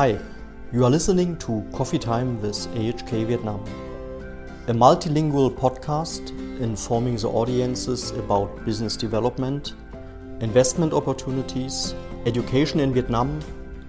Hi, 0.00 0.18
you 0.72 0.82
are 0.86 0.88
listening 0.88 1.36
to 1.40 1.62
Coffee 1.74 1.98
Time 1.98 2.40
with 2.40 2.56
AHK 2.74 3.26
Vietnam, 3.26 3.62
a 4.66 4.72
multilingual 4.72 5.54
podcast 5.54 6.30
informing 6.58 7.16
the 7.16 7.28
audiences 7.28 8.10
about 8.12 8.64
business 8.64 8.96
development, 8.96 9.74
investment 10.40 10.94
opportunities, 10.94 11.94
education 12.24 12.80
in 12.80 12.94
Vietnam, 12.94 13.40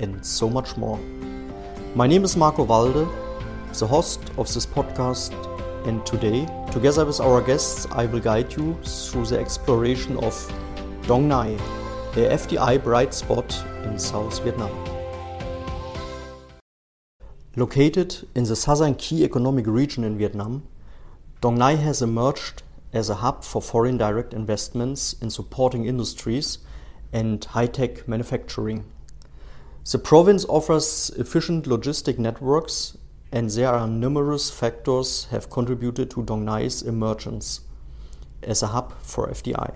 and 0.02 0.26
so 0.26 0.50
much 0.50 0.76
more. 0.76 1.00
My 1.96 2.08
name 2.08 2.26
is 2.26 2.36
Marco 2.36 2.66
Walde, 2.66 3.08
the 3.80 3.88
host 3.88 4.20
of 4.38 4.54
this 4.54 4.66
podcast, 4.66 5.32
and 5.88 6.06
today, 6.06 6.46
together 6.74 7.06
with 7.06 7.22
our 7.22 7.42
guests, 7.42 7.88
I 7.90 8.06
will 8.06 8.20
guide 8.20 8.52
you 8.58 8.78
through 8.84 9.28
the 9.28 9.40
exploration 9.40 10.18
of 10.18 10.36
Dong 11.08 11.30
Nai, 11.30 11.52
a 12.18 12.36
FDI 12.36 12.84
bright 12.84 13.14
spot 13.14 13.58
in 13.86 13.98
South 13.98 14.44
Vietnam. 14.44 15.01
Located 17.58 18.26
in 18.34 18.46
the 18.46 18.56
southern 18.56 18.96
key 18.96 19.26
economic 19.26 19.68
region 19.68 20.06
in 20.06 20.18
Vietnam, 20.18 20.64
Dong 21.42 21.58
Nai 21.58 21.76
has 21.76 22.02
emerged 22.02 22.64
as 22.94 23.10
a 23.10 23.16
hub 23.16 23.44
for 23.44 23.62
foreign 23.62 23.98
direct 23.98 24.34
investments 24.34 25.14
in 25.22 25.30
supporting 25.30 25.86
industries 25.86 26.60
and 27.12 27.44
high 27.44 27.68
tech 27.68 28.08
manufacturing. 28.08 28.86
The 29.92 30.00
province 30.00 30.46
offers 30.46 31.12
efficient 31.18 31.66
logistic 31.66 32.18
networks, 32.18 32.98
and 33.34 33.50
there 33.50 33.74
are 33.74 33.86
numerous 33.86 34.50
factors 34.50 35.26
have 35.26 35.50
contributed 35.50 36.10
to 36.12 36.24
Dong 36.24 36.46
Nai's 36.46 36.82
emergence 36.82 37.62
as 38.44 38.64
a 38.64 38.68
hub 38.68 38.94
for 39.02 39.28
FDI. 39.28 39.74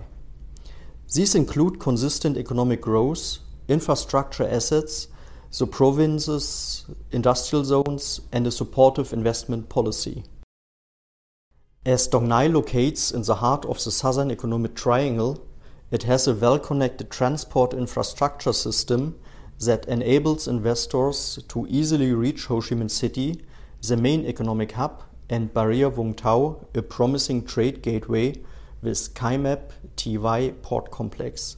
These 1.12 1.34
include 1.34 1.78
consistent 1.78 2.38
economic 2.38 2.80
growth, 2.80 3.36
infrastructure 3.68 4.48
assets, 4.48 5.08
the 5.58 5.66
province's 5.66 6.84
industrial 7.12 7.64
zones, 7.64 8.20
and 8.30 8.46
a 8.46 8.50
supportive 8.50 9.12
investment 9.12 9.70
policy. 9.70 10.22
As 11.86 12.06
Dong 12.08 12.28
Nai 12.28 12.46
locates 12.48 13.10
in 13.10 13.22
the 13.22 13.36
heart 13.36 13.64
of 13.64 13.82
the 13.82 13.90
Southern 13.90 14.30
Economic 14.30 14.74
Triangle, 14.74 15.46
it 15.90 16.02
has 16.02 16.26
a 16.26 16.34
well 16.34 16.58
connected 16.58 17.10
transport 17.10 17.72
infrastructure 17.72 18.52
system 18.52 19.18
that 19.60 19.86
enables 19.86 20.46
investors 20.46 21.38
to 21.48 21.66
easily 21.70 22.12
reach 22.12 22.46
Ho 22.46 22.60
Chi 22.60 22.74
Minh 22.74 22.90
City, 22.90 23.42
the 23.80 23.96
main 23.96 24.26
economic 24.26 24.72
hub, 24.72 25.04
and 25.30 25.54
Ba 25.54 25.68
Ria 25.68 25.88
Vung 25.88 26.14
Tau, 26.14 26.66
a 26.74 26.82
promising 26.82 27.44
trade 27.46 27.80
gateway 27.80 28.34
with 28.82 29.14
Cai 29.14 29.38
Mep 29.38 29.72
TY 29.96 30.52
port 30.60 30.90
complex. 30.90 31.56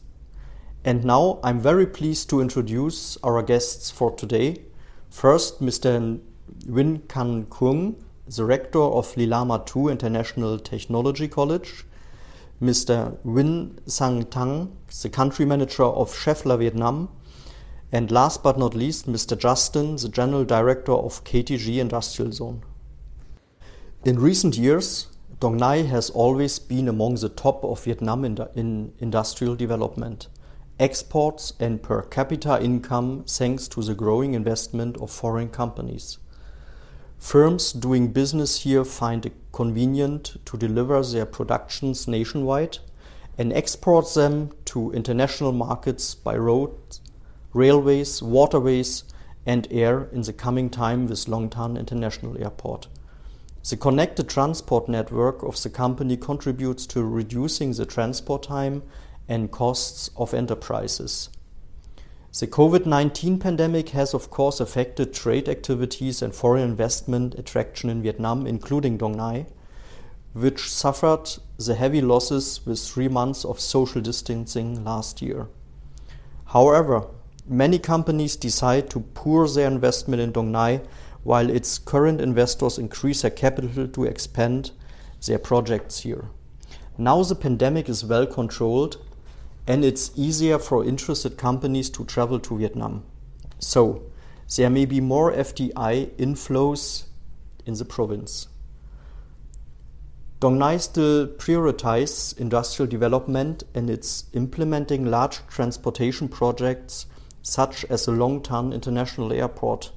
And 0.85 1.05
now 1.05 1.41
I'm 1.43 1.61
very 1.61 1.87
pleased 1.87 2.31
to 2.31 2.41
introduce 2.41 3.19
our 3.25 3.43
guests 3.43 3.91
for 3.91 4.13
today. 4.13 4.63
First, 5.11 5.61
Mr. 5.61 6.21
Win 6.67 7.01
Kan 7.09 7.47
Kung, 7.47 7.97
the 8.27 8.45
rector 8.45 8.81
of 8.81 9.15
Lilama 9.15 9.65
2 9.67 9.89
International 9.89 10.59
Technology 10.59 11.29
College, 11.29 11.85
Mr. 12.63 13.17
Win 13.25 13.79
Sang 13.87 14.25
Tang, 14.25 14.77
the 15.03 15.09
country 15.09 15.45
manager 15.45 15.85
of 15.85 16.13
Schaeffler 16.13 16.59
Vietnam, 16.59 17.09
and 17.91 18.11
last 18.11 18.43
but 18.43 18.59
not 18.59 18.75
least, 18.75 19.07
Mr. 19.07 19.39
Justin, 19.39 19.97
the 19.97 20.09
general 20.09 20.45
director 20.45 20.93
of 20.93 21.25
KTG 21.25 21.79
Industrial 21.79 22.31
Zone. 22.31 22.63
In 24.05 24.19
recent 24.19 24.57
years, 24.57 25.09
Dong 25.41 25.57
Nai 25.57 25.83
has 25.83 26.11
always 26.11 26.59
been 26.59 26.89
among 26.89 27.17
the 27.17 27.29
top 27.29 27.65
of 27.65 27.85
Vietnam 27.85 28.25
in, 28.25 28.39
in 28.55 28.93
industrial 28.99 29.55
development, 29.55 30.29
exports, 30.79 31.53
and 31.59 31.83
per 31.83 32.03
capita 32.03 32.63
income 32.63 33.25
thanks 33.27 33.69
to 33.69 33.83
the 33.83 33.95
growing 33.95 34.35
investment 34.35 34.97
of 34.99 35.11
foreign 35.11 35.49
companies. 35.49 36.19
Firms 37.19 37.73
doing 37.73 38.13
business 38.13 38.63
here 38.63 38.85
find 38.85 39.27
it 39.27 39.35
convenient 39.53 40.37
to 40.45 40.57
deliver 40.57 41.03
their 41.03 41.27
productions 41.27 42.07
nationwide 42.07 42.79
and 43.37 43.53
export 43.53 44.15
them 44.15 44.53
to 44.67 44.93
international 44.93 45.53
markets 45.53 46.15
by 46.15 46.37
road, 46.37 46.71
railways, 47.53 48.23
waterways, 48.23 49.05
and 49.45 49.67
air 49.71 50.09
in 50.13 50.23
the 50.23 50.33
coming 50.33 50.71
time 50.71 51.07
with 51.07 51.27
Long 51.27 51.51
Thanh 51.51 51.79
International 51.79 52.41
Airport. 52.41 52.87
The 53.69 53.77
connected 53.77 54.29
transport 54.29 54.89
network 54.89 55.43
of 55.43 55.61
the 55.63 55.71
company 55.71 56.17
contributes 56.17 56.87
to 56.87 57.05
reducing 57.05 57.73
the 57.73 57.87
transport 57.87 58.45
time 58.45 58.83
and 59.29 59.51
costs 59.51 60.11
of 60.17 60.33
enterprises. 60.33 61.29
The 62.39 62.47
COVID 62.47 62.87
19 62.87 63.39
pandemic 63.39 63.89
has, 63.91 64.15
of 64.15 64.31
course, 64.31 64.61
affected 64.61 65.13
trade 65.13 65.49
activities 65.49 66.23
and 66.23 66.35
foreign 66.35 66.63
investment 66.63 67.35
attraction 67.35 67.91
in 67.91 68.03
Vietnam, 68.03 68.47
including 68.47 68.97
Dong 68.97 69.17
Nai, 69.17 69.47
which 70.35 70.71
suffered 70.71 71.31
the 71.57 71.75
heavy 71.75 72.01
losses 72.01 72.65
with 72.65 72.79
three 72.79 73.09
months 73.09 73.45
of 73.45 73.59
social 73.59 74.01
distancing 74.01 74.85
last 74.85 75.21
year. 75.21 75.49
However, 76.47 77.09
many 77.47 77.79
companies 77.79 78.37
decide 78.37 78.89
to 78.91 79.01
pour 79.01 79.49
their 79.49 79.67
investment 79.67 80.23
in 80.23 80.33
Dong 80.33 80.53
Nai 80.53 80.83
while 81.25 81.51
its 81.51 81.79
current 81.79 82.21
investors 82.21 82.79
increase 82.79 83.23
their 83.23 83.31
capital 83.31 83.89
to 83.89 84.05
expand 84.05 84.71
their 85.27 85.39
projects 85.39 86.01
here. 86.01 86.29
Now 86.97 87.23
the 87.23 87.35
pandemic 87.35 87.89
is 87.89 88.05
well 88.05 88.27
controlled 88.27 88.99
and 89.69 89.85
it's 89.85 90.11
easier 90.17 90.59
for 90.59 90.83
interested 90.85 91.37
companies 91.37 91.91
to 91.91 92.05
travel 92.07 92.41
to 92.41 92.57
Vietnam. 92.57 93.05
So, 93.59 94.03
there 94.57 94.71
may 94.71 94.87
be 94.87 95.01
more 95.01 95.31
FDI 95.31 96.07
inflows 96.17 97.05
in 97.67 97.75
the 97.75 97.85
province. 97.85 98.49
Dong 100.41 100.57
Nai 100.57 100.79
still 100.79 101.27
prioritizes 101.27 102.39
industrial 102.39 102.89
development 102.89 103.65
and 103.75 103.91
it's 103.91 104.25
implementing 104.33 105.05
large 105.05 105.47
transportation 105.49 106.29
projects 106.29 107.05
such 107.43 107.85
as 107.87 108.07
the 108.07 108.13
Long 108.13 108.41
Thanh 108.41 108.73
International 108.73 109.33
Airport, 109.33 109.93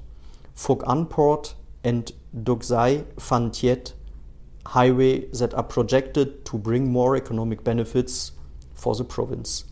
Phuoc 0.54 0.82
An 0.86 1.06
Port, 1.06 1.54
and 1.82 2.12
Dau 2.42 2.56
Giay 2.56 3.06
Phan 3.18 3.50
Thiet 3.50 3.94
Highway 4.66 5.26
that 5.30 5.54
are 5.54 5.62
projected 5.62 6.44
to 6.44 6.58
bring 6.58 6.92
more 6.92 7.16
economic 7.16 7.64
benefits 7.64 8.32
for 8.82 8.96
the 8.96 9.04
province. 9.04 9.64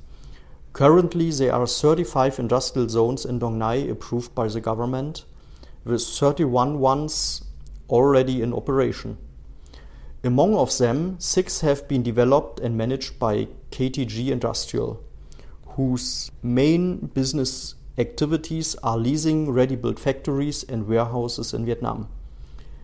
Currently, 0.72 1.32
there 1.32 1.53
are 1.53 1.66
35 1.66 2.38
industrial 2.38 2.88
zones 2.88 3.25
in 3.25 3.41
Dong 3.41 3.59
Nai 3.59 3.75
approved 3.75 4.34
by 4.37 4.47
the 4.47 4.60
government, 4.60 5.25
with 5.84 6.03
31 6.03 6.78
ones 6.78 7.43
already 7.88 8.41
in 8.41 8.54
operation. 8.54 9.19
Among 10.22 10.54
of 10.54 10.76
them, 10.78 11.19
six 11.19 11.60
have 11.62 11.88
been 11.88 12.04
developed 12.04 12.60
and 12.60 12.76
managed 12.76 13.19
by 13.19 13.49
KTG 13.72 14.28
Industrial, 14.31 15.03
whose 15.76 16.31
main 16.43 17.06
business 17.06 17.75
activities 17.99 18.76
are 18.82 18.97
leasing 18.97 19.50
ready 19.50 19.75
built 19.75 19.99
factories 19.99 20.62
and 20.62 20.87
warehouses 20.87 21.53
in 21.53 21.65
Vietnam. 21.65 22.09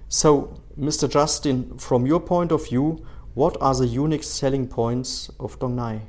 So, 0.09 0.61
Mr. 0.79 1.09
Justin, 1.09 1.79
from 1.79 2.05
your 2.07 2.21
point 2.21 2.51
of 2.51 2.69
view, 2.69 3.07
what 3.35 3.57
are 3.61 3.75
the 3.75 3.87
unique 3.87 4.25
selling 4.25 4.67
points 4.67 5.31
of 5.39 5.59
Dong 5.59 5.77
Nai? 5.77 6.01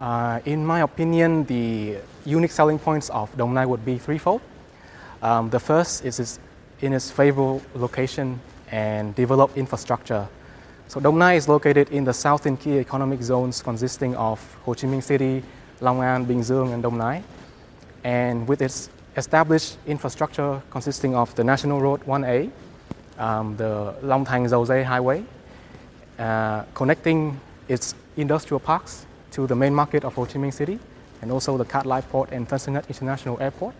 Uh, 0.00 0.38
in 0.44 0.64
my 0.64 0.80
opinion, 0.82 1.44
the 1.44 1.96
unique 2.24 2.52
selling 2.52 2.78
points 2.78 3.10
of 3.10 3.36
Dong 3.36 3.54
Nai 3.54 3.66
would 3.66 3.84
be 3.84 3.98
threefold. 3.98 4.40
Um, 5.22 5.50
the 5.50 5.58
first 5.58 6.04
is 6.04 6.20
its, 6.20 6.38
in 6.80 6.92
its 6.92 7.10
favorable 7.10 7.60
location 7.74 8.40
and 8.70 9.12
developed 9.16 9.56
infrastructure. 9.56 10.28
So 10.86 11.00
Dong 11.00 11.18
Nai 11.18 11.34
is 11.34 11.48
located 11.48 11.90
in 11.90 12.04
the 12.04 12.14
southern 12.14 12.56
key 12.56 12.78
economic 12.78 13.22
zones 13.22 13.60
consisting 13.60 14.14
of 14.14 14.38
Ho 14.64 14.74
Chi 14.74 14.86
Minh 14.86 15.02
City, 15.02 15.42
Long 15.80 16.00
An, 16.00 16.24
Binh 16.24 16.44
Duong, 16.44 16.74
and 16.74 16.82
Dong 16.82 16.96
Nai. 16.96 17.24
And 18.04 18.46
with 18.46 18.62
its 18.62 18.90
established 19.16 19.78
infrastructure 19.84 20.62
consisting 20.70 21.16
of 21.16 21.34
the 21.34 21.42
National 21.42 21.80
Road 21.80 22.02
1A, 22.06 22.52
um, 23.18 23.56
the 23.56 23.96
Long 24.02 24.24
Thanh 24.24 24.48
Dầu 24.48 24.64
Dây 24.64 24.84
Highway, 24.84 25.24
uh, 26.20 26.62
connecting 26.74 27.40
its 27.66 27.96
industrial 28.16 28.60
parks 28.60 29.06
to 29.32 29.46
the 29.46 29.54
main 29.54 29.74
market 29.74 30.04
of 30.04 30.14
Ho 30.14 30.24
Chi 30.24 30.38
Minh 30.38 30.52
City 30.52 30.78
and 31.22 31.32
also 31.32 31.56
the 31.56 31.64
Cat 31.64 31.86
Lai 31.86 32.00
Port 32.00 32.30
and 32.32 32.48
Tân 32.48 32.58
Sơn 32.58 32.76
International 32.88 33.40
Airport. 33.40 33.74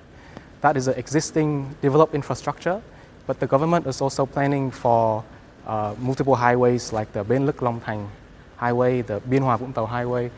That 0.61 0.77
is 0.77 0.89
an 0.89 0.95
existing 0.95 1.77
developed 1.81 2.15
infrastructure, 2.15 2.83
but 3.27 3.39
the 3.39 3.47
government 3.47 3.87
is 3.87 4.00
also 4.00 4.27
planning 4.27 4.71
for 4.71 5.25
uh, 5.67 5.95
multiple 5.99 6.35
highways 6.35 6.93
like 6.93 7.12
the 7.12 7.23
Bến 7.23 7.47
Lức 7.47 7.62
Long 7.62 7.81
Thành 7.81 8.09
Highway, 8.56 9.03
the 9.03 9.21
Biên 9.21 9.43
Hòa 9.43 9.56
Vũng 9.56 9.73
Tàu 9.73 9.87
Highway, 9.87 10.31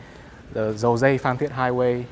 the 0.53 0.73
Dầu 0.73 0.97
Dây 0.97 1.17
Phan 1.17 1.37
Thiết 1.37 1.51
Highway, 1.51 2.05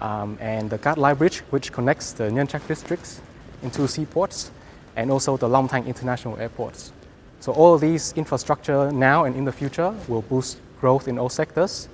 um, 0.00 0.36
and 0.40 0.70
the 0.70 0.78
Cat 0.78 0.98
Lai 0.98 1.14
Bridge, 1.14 1.40
which 1.50 1.72
connects 1.72 2.12
the 2.12 2.24
Nhơn 2.24 2.48
Trạch 2.48 2.66
districts 2.68 3.20
into 3.62 3.86
seaports, 3.86 4.50
and 4.96 5.10
also 5.10 5.36
the 5.36 5.48
Long 5.48 5.68
Thanh 5.68 5.86
International 5.86 6.36
Airports. 6.38 6.92
So 7.40 7.52
all 7.52 7.78
these 7.78 8.12
infrastructure 8.16 8.90
now 8.90 9.24
and 9.24 9.36
in 9.36 9.44
the 9.44 9.52
future 9.52 9.94
will 10.08 10.22
boost 10.22 10.58
growth 10.80 11.08
in 11.08 11.18
all 11.18 11.28
sectors 11.28 11.88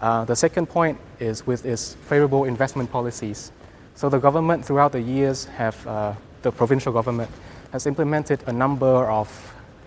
uh, 0.00 0.24
the 0.24 0.34
second 0.34 0.66
point 0.66 0.98
is 1.18 1.46
with 1.46 1.66
its 1.66 1.94
favorable 2.08 2.44
investment 2.44 2.90
policies. 2.90 3.52
So 3.94 4.08
the 4.08 4.18
government 4.18 4.64
throughout 4.64 4.92
the 4.92 5.00
years 5.00 5.44
have, 5.56 5.86
uh, 5.86 6.14
the 6.42 6.50
provincial 6.50 6.92
government 6.92 7.30
has 7.72 7.86
implemented 7.86 8.42
a 8.46 8.52
number 8.52 9.10
of 9.10 9.28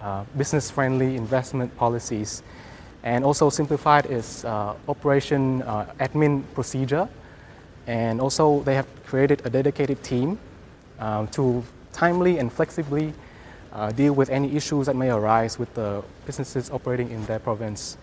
uh, 0.01 0.23
business-friendly 0.37 1.15
investment 1.15 1.75
policies 1.77 2.43
and 3.03 3.25
also 3.25 3.49
simplified 3.49 4.05
its 4.05 4.45
uh, 4.45 4.75
operation 4.87 5.61
uh, 5.63 5.85
admin 5.99 6.43
procedure. 6.53 7.07
And 7.87 8.21
also 8.21 8.61
they 8.63 8.75
have 8.75 8.87
created 9.05 9.41
a 9.45 9.49
dedicated 9.49 10.03
team 10.03 10.39
um, 10.99 11.27
to 11.29 11.63
timely 11.91 12.37
and 12.37 12.51
flexibly 12.51 13.13
uh, 13.73 13.91
deal 13.91 14.13
with 14.13 14.29
any 14.29 14.55
issues 14.55 14.85
that 14.85 14.95
may 14.95 15.09
arise 15.09 15.57
with 15.57 15.73
the 15.73 16.03
businesses 16.25 16.69
operating 16.69 17.09
in 17.09 17.25
their 17.25 17.39
province. 17.39 17.97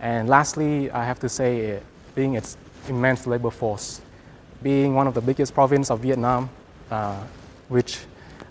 And 0.00 0.28
lastly, 0.28 0.90
I 0.90 1.04
have 1.04 1.20
to 1.20 1.28
say, 1.28 1.80
being 2.14 2.34
its 2.34 2.56
immense 2.88 3.26
labor 3.26 3.50
force, 3.50 4.00
being 4.62 4.94
one 4.94 5.06
of 5.06 5.14
the 5.14 5.20
biggest 5.20 5.52
provinces 5.54 5.90
of 5.90 6.00
Vietnam, 6.00 6.48
uh, 6.90 7.22
which 7.68 7.98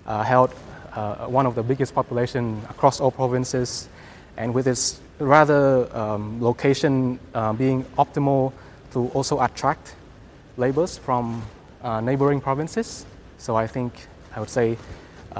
uh, 0.05 0.23
held 0.23 0.53
uh, 0.93 1.25
one 1.25 1.45
of 1.45 1.55
the 1.55 1.63
biggest 1.63 1.95
population 1.95 2.61
across 2.69 2.99
all 2.99 3.11
provinces, 3.11 3.89
and 4.37 4.53
with 4.53 4.67
its 4.67 4.99
rather 5.19 5.89
um, 5.97 6.41
location 6.41 7.19
uh, 7.33 7.51
being 7.53 7.83
optimal 7.97 8.53
to 8.93 9.07
also 9.09 9.41
attract 9.41 9.95
laborers 10.57 10.97
from 10.97 11.41
uh, 11.81 11.99
neighboring 11.99 12.41
provinces. 12.41 13.05
So 13.39 13.55
I 13.55 13.67
think 13.67 13.93
I 14.35 14.39
would 14.39 14.49
say, 14.49 14.77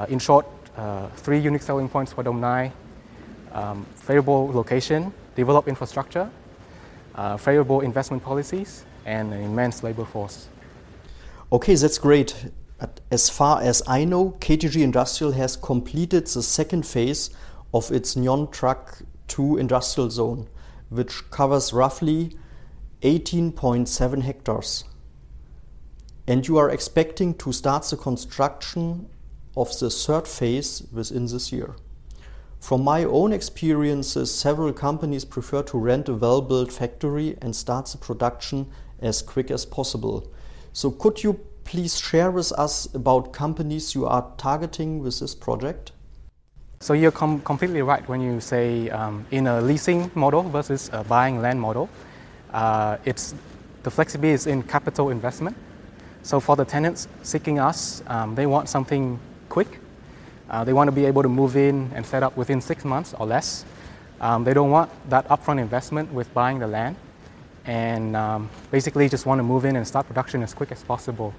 in 0.08 0.18
short, 0.18 0.46
three 1.16 1.38
unique 1.38 1.62
selling 1.62 1.88
points 1.88 2.12
for 2.12 2.22
Dong 2.22 2.40
Nai: 2.40 2.72
um, 3.52 3.86
favorable 3.96 4.50
location, 4.52 5.12
developed 5.40 5.68
infrastructure, 5.68 6.30
uh, 7.14 7.36
favorable 7.36 7.80
investment 7.80 8.22
policies, 8.22 8.84
and 9.06 9.32
an 9.32 9.42
immense 9.42 9.82
labor 9.82 10.04
force. 10.04 10.48
Okay, 11.50 11.74
that's 11.74 11.98
great. 11.98 12.30
As 13.10 13.28
far 13.28 13.60
as 13.62 13.82
I 13.86 14.04
know, 14.04 14.36
KTG 14.40 14.82
Industrial 14.82 15.32
has 15.32 15.56
completed 15.56 16.26
the 16.26 16.42
second 16.42 16.86
phase 16.86 17.30
of 17.72 17.90
its 17.90 18.16
Nhon 18.16 18.46
Trach 18.48 19.02
2 19.28 19.56
industrial 19.56 20.10
zone, 20.10 20.48
which 20.90 21.30
covers 21.30 21.72
roughly 21.72 22.36
18.7 23.02 24.22
hectares. 24.22 24.84
And 26.26 26.46
you 26.46 26.58
are 26.58 26.70
expecting 26.70 27.34
to 27.42 27.52
start 27.52 27.84
the 27.84 27.96
construction 27.96 29.08
of 29.56 29.68
the 29.78 29.90
third 29.90 30.28
phase 30.28 30.82
within 30.92 31.26
this 31.26 31.50
year. 31.52 31.74
From 32.60 32.84
my 32.84 33.04
own 33.04 33.32
experiences, 33.32 34.32
several 34.32 34.72
companies 34.74 35.24
prefer 35.24 35.62
to 35.62 35.78
rent 35.78 36.10
a 36.10 36.14
well 36.14 36.42
built 36.42 36.70
factory 36.70 37.36
and 37.40 37.56
start 37.56 37.86
the 37.86 37.96
production 37.96 38.66
as 39.00 39.22
quick 39.22 39.50
as 39.50 39.64
possible. 39.64 40.30
So, 40.74 40.90
could 40.90 41.24
you 41.24 41.40
please 41.64 41.98
share 41.98 42.30
with 42.30 42.52
us 42.52 42.86
about 42.94 43.32
companies 43.32 43.94
you 43.94 44.06
are 44.06 44.30
targeting 44.36 45.00
with 45.00 45.18
this 45.20 45.34
project? 45.34 45.92
So, 46.80 46.92
you're 46.92 47.10
com- 47.10 47.40
completely 47.40 47.80
right 47.80 48.06
when 48.08 48.20
you 48.20 48.40
say 48.40 48.90
um, 48.90 49.26
in 49.30 49.46
a 49.46 49.62
leasing 49.62 50.10
model 50.14 50.42
versus 50.42 50.90
a 50.92 51.02
buying 51.02 51.40
land 51.40 51.60
model, 51.60 51.88
uh, 52.52 52.98
it's, 53.06 53.34
the 53.84 53.90
flexibility 53.90 54.34
is 54.34 54.46
in 54.46 54.62
capital 54.62 55.08
investment. 55.08 55.56
So, 56.22 56.38
for 56.40 56.56
the 56.56 56.66
tenants 56.66 57.08
seeking 57.22 57.58
us, 57.58 58.02
um, 58.06 58.34
they 58.34 58.44
want 58.44 58.68
something 58.68 59.18
quick 59.48 59.79
uh, 60.50 60.64
they 60.64 60.72
want 60.72 60.88
to 60.88 60.92
be 60.92 61.06
able 61.06 61.22
to 61.22 61.28
move 61.28 61.56
in 61.56 61.90
and 61.94 62.04
set 62.04 62.22
up 62.22 62.36
within 62.36 62.60
six 62.60 62.84
months 62.84 63.14
or 63.18 63.26
less. 63.26 63.64
Um, 64.20 64.44
they 64.44 64.52
don't 64.52 64.70
want 64.70 64.90
that 65.08 65.26
upfront 65.28 65.60
investment 65.60 66.12
with 66.12 66.32
buying 66.34 66.58
the 66.58 66.66
land 66.66 66.96
and 67.64 68.16
um, 68.16 68.50
basically 68.70 69.08
just 69.08 69.26
want 69.26 69.38
to 69.38 69.42
move 69.42 69.64
in 69.64 69.76
and 69.76 69.86
start 69.86 70.06
production 70.06 70.42
as 70.42 70.52
quick 70.52 70.72
as 70.72 70.82
possible. 70.82 71.32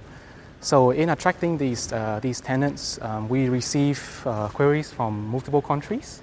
So, 0.60 0.92
in 0.92 1.10
attracting 1.10 1.58
these, 1.58 1.92
uh, 1.92 2.20
these 2.22 2.40
tenants, 2.40 2.98
um, 3.02 3.28
we 3.28 3.48
receive 3.48 4.22
uh, 4.24 4.48
queries 4.48 4.92
from 4.92 5.26
multiple 5.26 5.60
countries, 5.60 6.22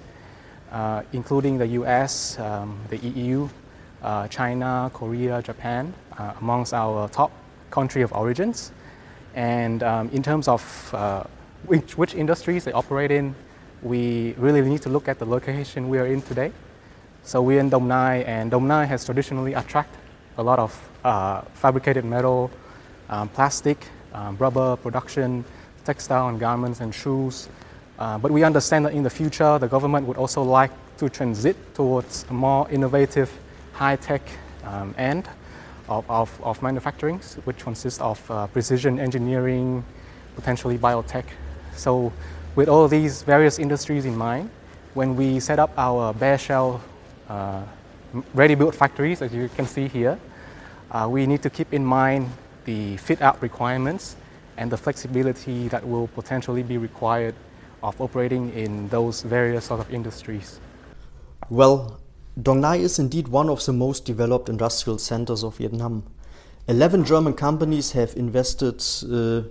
uh, 0.72 1.02
including 1.12 1.58
the 1.58 1.66
US, 1.66 2.38
um, 2.38 2.78
the 2.88 2.96
EU, 2.96 3.48
uh, 4.02 4.28
China, 4.28 4.90
Korea, 4.94 5.42
Japan, 5.42 5.92
uh, 6.16 6.32
amongst 6.40 6.72
our 6.72 7.08
top 7.10 7.30
country 7.70 8.00
of 8.00 8.12
origins. 8.14 8.72
And 9.34 9.82
um, 9.82 10.08
in 10.08 10.22
terms 10.22 10.48
of 10.48 10.62
which, 11.66 11.96
which 11.96 12.14
industries 12.14 12.64
they 12.64 12.72
operate 12.72 13.10
in, 13.10 13.34
we 13.82 14.34
really 14.38 14.60
need 14.62 14.82
to 14.82 14.88
look 14.88 15.08
at 15.08 15.18
the 15.18 15.24
location 15.24 15.88
we 15.88 15.98
are 15.98 16.06
in 16.06 16.22
today. 16.22 16.52
So 17.22 17.42
we're 17.42 17.60
in 17.60 17.70
Dong 17.70 17.88
Nai, 17.88 18.18
and 18.18 18.50
Dong 18.50 18.66
Nai 18.66 18.84
has 18.84 19.04
traditionally 19.04 19.54
attracted 19.54 19.98
a 20.38 20.42
lot 20.42 20.58
of 20.58 20.90
uh, 21.04 21.42
fabricated 21.54 22.04
metal, 22.04 22.50
um, 23.08 23.28
plastic, 23.28 23.86
um, 24.12 24.36
rubber 24.38 24.76
production, 24.76 25.44
textile 25.84 26.28
and 26.28 26.40
garments 26.40 26.80
and 26.80 26.94
shoes. 26.94 27.48
Uh, 27.98 28.16
but 28.18 28.30
we 28.30 28.42
understand 28.42 28.86
that 28.86 28.94
in 28.94 29.02
the 29.02 29.10
future, 29.10 29.58
the 29.58 29.68
government 29.68 30.06
would 30.06 30.16
also 30.16 30.42
like 30.42 30.70
to 30.96 31.08
transit 31.08 31.56
towards 31.74 32.24
a 32.30 32.32
more 32.32 32.68
innovative, 32.70 33.30
high-tech 33.72 34.22
um, 34.64 34.94
end 34.96 35.28
of, 35.88 36.08
of, 36.10 36.40
of 36.42 36.62
manufacturing, 36.62 37.18
which 37.44 37.58
consists 37.58 38.00
of 38.00 38.30
uh, 38.30 38.46
precision 38.48 38.98
engineering, 38.98 39.84
potentially 40.36 40.78
biotech, 40.78 41.24
so, 41.76 42.12
with 42.56 42.68
all 42.68 42.88
these 42.88 43.22
various 43.22 43.58
industries 43.58 44.04
in 44.04 44.16
mind, 44.16 44.50
when 44.94 45.16
we 45.16 45.40
set 45.40 45.58
up 45.58 45.70
our 45.76 46.12
bare 46.14 46.38
shell 46.38 46.80
uh, 47.28 47.62
ready 48.34 48.54
built 48.54 48.74
factories, 48.74 49.22
as 49.22 49.32
you 49.32 49.48
can 49.48 49.66
see 49.66 49.88
here, 49.88 50.18
uh, 50.90 51.06
we 51.10 51.26
need 51.26 51.42
to 51.42 51.50
keep 51.50 51.72
in 51.72 51.84
mind 51.84 52.28
the 52.64 52.96
fit 52.96 53.22
out 53.22 53.40
requirements 53.42 54.16
and 54.56 54.70
the 54.70 54.76
flexibility 54.76 55.68
that 55.68 55.86
will 55.86 56.08
potentially 56.08 56.62
be 56.62 56.76
required 56.76 57.34
of 57.82 57.98
operating 58.00 58.52
in 58.52 58.88
those 58.88 59.22
various 59.22 59.64
sort 59.64 59.80
of 59.80 59.92
industries. 59.92 60.60
Well, 61.48 62.00
Dong 62.40 62.60
Nai 62.60 62.76
is 62.76 62.98
indeed 62.98 63.28
one 63.28 63.48
of 63.48 63.64
the 63.64 63.72
most 63.72 64.04
developed 64.04 64.48
industrial 64.48 64.98
centers 64.98 65.42
of 65.42 65.56
Vietnam. 65.56 66.04
11 66.68 67.04
German 67.04 67.32
companies 67.32 67.92
have 67.92 68.14
invested 68.16 68.82
uh, 69.10 69.48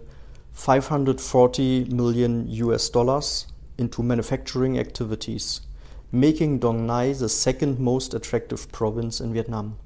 540 0.59 1.85
million 1.85 2.45
US 2.49 2.89
dollars 2.89 3.47
into 3.77 4.03
manufacturing 4.03 4.77
activities, 4.77 5.61
making 6.11 6.59
Dong 6.59 6.85
Nai 6.85 7.13
the 7.13 7.29
second 7.29 7.79
most 7.79 8.13
attractive 8.13 8.69
province 8.69 9.21
in 9.21 9.31
Vietnam. 9.31 9.77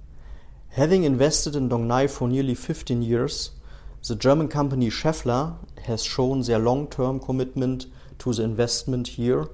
Having 0.69 1.03
invested 1.03 1.55
in 1.55 1.69
Dong 1.69 1.87
Nai 1.87 2.07
for 2.07 2.27
nearly 2.27 2.55
15 2.55 3.03
years, 3.03 3.51
the 4.07 4.15
German 4.15 4.47
company 4.47 4.89
Schaeffler 4.89 5.57
has 5.83 6.03
shown 6.03 6.41
their 6.41 6.57
long 6.57 6.87
term 6.87 7.19
commitment 7.19 7.85
to 8.17 8.33
the 8.33 8.41
investment 8.41 9.09
here 9.09 9.45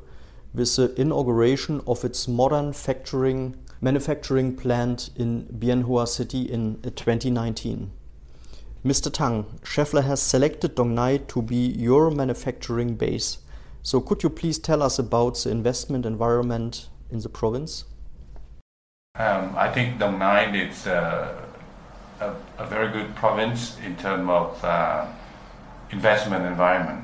with 0.53 0.73
the 0.77 0.93
inauguration 0.95 1.81
of 1.85 2.05
its 2.05 2.29
modern 2.29 2.71
factoring, 2.71 3.55
manufacturing 3.81 4.55
plant 4.55 5.09
in 5.17 5.41
Bien 5.59 5.81
Hoa 5.81 6.07
City 6.07 6.43
in 6.43 6.81
2019. 6.81 7.91
Mr. 8.85 9.11
Tang, 9.11 9.43
Schaeffler 9.61 10.05
has 10.05 10.21
selected 10.21 10.75
Dong 10.75 10.95
Nai 10.95 11.17
to 11.27 11.41
be 11.41 11.67
your 11.67 12.09
manufacturing 12.09 12.95
base. 12.95 13.39
So 13.83 13.99
could 13.99 14.23
you 14.23 14.29
please 14.29 14.57
tell 14.57 14.81
us 14.81 14.97
about 14.97 15.37
the 15.39 15.49
investment 15.51 16.05
environment 16.05 16.87
in 17.11 17.19
the 17.19 17.27
province? 17.27 17.83
Um, 19.15 19.53
I 19.57 19.69
think 19.69 19.99
Dong 19.99 20.17
Nai 20.17 20.55
is 20.55 20.87
uh, 20.87 21.45
a, 22.21 22.33
a, 22.57 22.65
very 22.67 22.89
good 22.93 23.13
province 23.15 23.77
in 23.85 23.97
terms 23.97 24.29
of 24.29 24.63
uh, 24.63 25.07
investment 25.91 26.45
environment. 26.45 27.03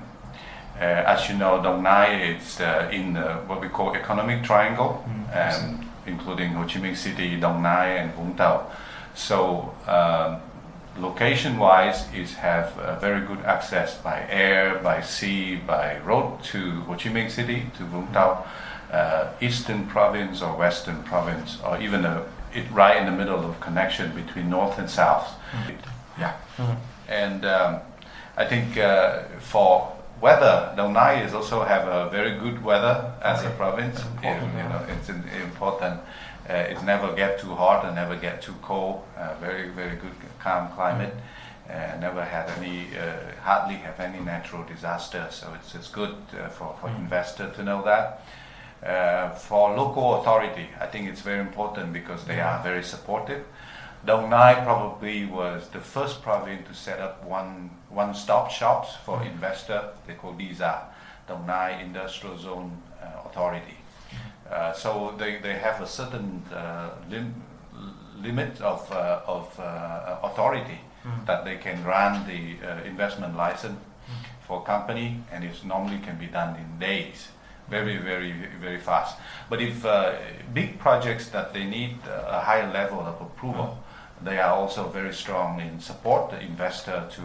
Uh, 0.80 0.84
as 0.84 1.28
you 1.28 1.36
know, 1.36 1.62
Dong 1.62 1.84
Nai 1.84 2.36
is 2.36 2.62
uh, 2.62 2.90
in 2.94 3.16
what 3.48 3.60
we 3.60 3.68
call 3.68 3.94
economic 3.94 4.44
triangle, 4.44 5.04
mm, 5.06 5.68
um, 5.68 5.92
including 6.08 6.52
Ho 6.52 6.64
Chi 6.64 6.80
Minh 6.80 6.96
City, 6.96 7.38
Dong 7.38 7.62
Nai, 7.62 7.88
and 7.98 8.14
Vũng 8.14 8.38
Tàu. 8.38 8.72
So 9.14 9.74
um, 10.96 11.04
location 11.04 11.58
wise 11.58 12.06
is 12.14 12.34
have 12.36 12.78
uh, 12.78 13.00
very 13.00 13.26
good 13.26 13.40
access 13.46 13.98
by 13.98 14.26
air, 14.30 14.80
by 14.84 15.02
sea, 15.02 15.56
by 15.56 16.00
road 16.00 16.44
to 16.44 16.82
Ho 16.82 16.94
Chi 16.94 17.10
Minh 17.10 17.30
City, 17.30 17.66
to 17.78 17.84
Vũng 17.84 18.12
Tàu, 18.14 18.46
uh, 18.92 19.32
eastern 19.42 19.88
province 19.88 20.42
or 20.42 20.56
western 20.58 21.04
province, 21.04 21.60
or 21.64 21.80
even 21.80 22.06
a, 22.06 22.26
it 22.54 22.70
right 22.72 22.98
in 22.98 23.06
the 23.06 23.12
middle 23.12 23.44
of 23.44 23.60
connection 23.60 24.14
between 24.16 24.50
north 24.50 24.78
and 24.80 24.90
south. 24.90 25.28
Mm-hmm. 25.52 26.22
Yeah. 26.22 26.34
Mm-hmm. 26.58 27.12
And 27.12 27.46
um, 27.46 27.80
I 28.38 28.46
think 28.46 28.78
uh, 28.78 29.24
for 29.40 29.95
weather, 30.26 30.74
Dong 30.76 30.94
Nai 30.94 31.22
is 31.24 31.34
also 31.36 31.64
have 31.64 31.88
a 31.88 32.10
very 32.10 32.34
good 32.40 32.58
weather 32.64 33.14
as 33.22 33.40
okay. 33.40 33.54
a 33.54 33.58
province. 33.64 33.98
You, 34.24 34.30
you 34.60 34.66
know, 34.72 34.82
it's 34.94 35.10
important. 35.10 36.02
Uh, 36.50 36.74
it 36.74 36.84
never 36.84 37.14
get 37.16 37.40
too 37.40 37.54
hot 37.54 37.86
and 37.86 37.96
never 37.96 38.16
get 38.16 38.42
too 38.42 38.56
cold. 38.62 39.04
Uh, 39.18 39.36
very 39.40 39.70
very 39.70 39.96
good 40.04 40.18
calm 40.40 40.72
climate. 40.78 41.14
Uh, 41.70 41.98
never 42.08 42.24
had 42.24 42.46
any 42.58 42.78
hardly 43.48 43.78
have 43.88 44.00
any 44.00 44.20
natural 44.20 44.64
disaster. 44.74 45.28
So 45.30 45.46
it's 45.58 45.76
it's 45.76 45.90
good 46.00 46.16
for 46.58 46.70
for 46.80 46.90
mm. 46.90 47.04
investor 47.04 47.48
to 47.58 47.62
know 47.64 47.82
that. 47.92 48.06
Uh, 48.84 49.30
for 49.48 49.76
local 49.84 50.08
authority, 50.20 50.68
I 50.86 50.88
think 50.92 51.10
it's 51.10 51.22
very 51.22 51.42
important 51.50 51.94
because 51.94 52.22
they 52.26 52.40
are 52.40 52.58
very 52.64 52.84
supportive. 52.84 53.44
Dong 54.06 54.30
Nai 54.30 54.54
probably 54.70 55.26
was 55.26 55.70
the 55.70 55.80
first 55.80 56.22
province 56.22 56.68
to 56.68 56.74
set 56.76 57.00
up 57.00 57.26
one 57.26 57.72
one-stop 57.96 58.52
shops 58.52 58.90
for 59.06 59.24
investor. 59.24 59.90
They 60.06 60.14
call 60.14 60.34
DIZA, 60.34 60.82
Dong 61.28 61.48
Nai 61.48 61.82
Industrial 61.82 62.38
Zone 62.38 62.72
uh, 63.02 63.28
Authority. 63.30 63.78
Uh, 64.52 64.74
so 64.74 65.16
they, 65.18 65.40
they 65.40 65.54
have 65.54 65.82
a 65.82 65.88
certain 65.88 66.44
uh, 66.54 66.90
lim- 67.10 67.42
limit 68.22 68.62
of, 68.62 68.92
uh, 68.92 69.22
of 69.26 69.60
uh, 69.60 70.18
authority 70.22 70.80
mm. 71.04 71.26
that 71.26 71.44
they 71.44 71.58
can 71.58 71.82
grant 71.82 72.28
the 72.28 72.58
uh, 72.68 72.84
investment 72.84 73.36
license 73.36 73.80
mm. 73.80 74.46
for 74.48 74.64
company, 74.64 75.20
and 75.32 75.44
it 75.44 75.66
normally 75.66 76.00
can 76.00 76.18
be 76.18 76.28
done 76.28 76.56
in 76.58 76.80
days, 76.80 77.30
very 77.70 77.98
very 77.98 78.34
very 78.62 78.80
fast. 78.80 79.18
But 79.50 79.62
if 79.62 79.84
big 80.54 80.78
projects 80.78 81.30
that 81.30 81.52
they 81.52 81.66
need 81.66 81.98
a 82.08 82.40
higher 82.40 82.72
level 82.72 83.00
of 83.00 83.20
approval, 83.20 83.78
mm. 83.80 84.26
they 84.26 84.38
are 84.38 84.54
also 84.54 84.88
very 84.90 85.14
strong 85.14 85.60
in 85.60 85.80
support 85.80 86.30
the 86.30 86.40
investor 86.40 87.08
to. 87.12 87.22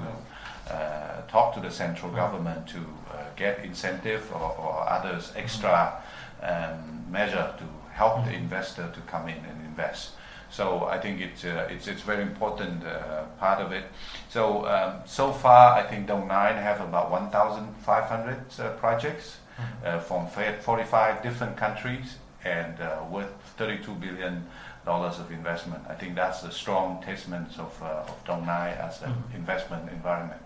Uh, 0.70 1.22
talk 1.28 1.54
to 1.54 1.60
the 1.60 1.70
central 1.70 2.10
government 2.12 2.66
to 2.66 2.78
uh, 2.78 3.24
get 3.36 3.64
incentive 3.64 4.30
or, 4.32 4.54
or 4.58 4.88
others 4.88 5.32
extra 5.36 6.02
um, 6.42 7.04
measure 7.10 7.52
to 7.58 7.64
help 7.92 8.24
the 8.24 8.32
investor 8.32 8.90
to 8.94 9.00
come 9.02 9.28
in 9.28 9.38
and 9.44 9.64
invest. 9.66 10.10
So 10.50 10.84
I 10.86 10.98
think 10.98 11.20
it's 11.20 11.44
uh, 11.44 11.68
it's 11.70 11.86
it's 11.86 12.02
very 12.02 12.22
important 12.22 12.84
uh, 12.84 13.24
part 13.38 13.60
of 13.60 13.72
it. 13.72 13.84
So 14.28 14.66
um, 14.66 14.94
so 15.06 15.32
far, 15.32 15.76
I 15.80 15.82
think 15.82 16.08
Dong 16.08 16.26
Nai 16.26 16.52
have 16.52 16.80
about 16.80 17.10
1,500 17.10 18.36
uh, 18.58 18.70
projects 18.78 19.38
mm-hmm. 19.58 19.86
uh, 19.86 20.00
from 20.00 20.26
45 20.26 21.22
different 21.22 21.56
countries 21.56 22.16
and 22.44 22.80
uh, 22.80 23.04
worth 23.10 23.32
32 23.58 23.92
billion 23.94 24.44
dollars 24.84 25.20
of 25.20 25.30
investment. 25.30 25.84
I 25.88 25.94
think 25.94 26.16
that's 26.16 26.42
a 26.42 26.50
strong 26.50 27.00
testament 27.02 27.58
of 27.58 27.80
uh, 27.82 28.10
of 28.10 28.24
Dong 28.24 28.44
Nai 28.46 28.70
as 28.70 29.02
an 29.02 29.10
mm-hmm. 29.10 29.36
investment 29.36 29.88
environment. 29.92 30.40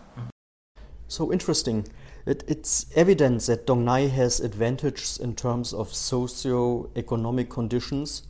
So 1.15 1.33
interesting. 1.33 1.87
It, 2.27 2.43
it's 2.49 2.87
evident 2.97 3.43
that 3.43 3.69
Dong 3.69 3.85
Nai 3.85 4.09
has 4.09 4.41
advantages 4.41 5.17
in 5.17 5.37
terms 5.37 5.73
of 5.73 5.95
socio-economic 5.95 7.49
conditions 7.49 8.25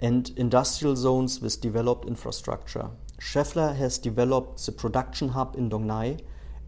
and 0.00 0.32
industrial 0.34 0.96
zones 0.96 1.42
with 1.42 1.60
developed 1.60 2.08
infrastructure. 2.08 2.88
Schaeffler 3.20 3.76
has 3.76 3.98
developed 3.98 4.64
the 4.64 4.72
production 4.72 5.28
hub 5.28 5.56
in 5.58 5.68
Dong 5.68 5.86
Nai 5.86 6.16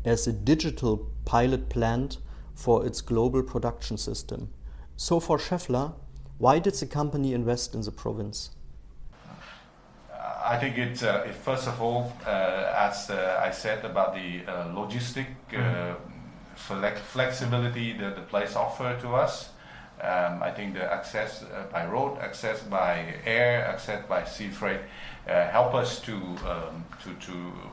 as 0.05 0.27
a 0.27 0.35
digital 0.35 1.11
pilot 1.25 1.71
plant 1.71 2.19
for 2.55 2.85
its 2.85 3.01
global 3.01 3.43
production 3.43 3.97
system. 3.97 4.51
So, 4.97 5.19
for 5.19 5.39
Schaeffler, 5.39 5.95
why 6.37 6.59
did 6.59 6.75
the 6.75 6.85
company 6.85 7.33
invest 7.33 7.75
in 7.75 7.81
the 7.81 7.91
province? 7.91 8.51
I 10.45 10.59
think 10.59 10.79
it, 10.79 11.03
uh, 11.03 11.25
it 11.27 11.35
first 11.35 11.69
of 11.69 11.81
all, 11.81 12.13
uh, 12.27 12.31
as 12.77 13.11
uh, 13.11 13.41
I 13.43 13.51
said 13.51 13.85
about 13.85 14.15
the 14.15 14.41
uh, 14.47 14.69
logistic 14.69 15.27
mm. 15.51 15.97
flexibility 16.57 17.93
that 17.99 18.17
the 18.17 18.23
place 18.23 18.57
offered 18.57 19.01
to 19.01 19.15
us, 19.15 19.51
um, 20.01 20.43
I 20.43 20.51
think 20.51 20.75
the 20.75 20.93
access 20.93 21.43
uh, 21.43 21.65
by 21.73 21.87
road, 21.87 22.19
access 22.21 22.63
by 22.63 23.15
air, 23.25 23.67
access 23.67 24.07
by 24.07 24.25
sea 24.25 24.49
freight 24.49 24.81
uh, 25.29 25.49
help 25.49 25.75
us 25.75 26.01
to 26.01 26.15
um, 26.15 26.85
to 27.03 27.15
to 27.27 27.33
uh, 27.33 27.69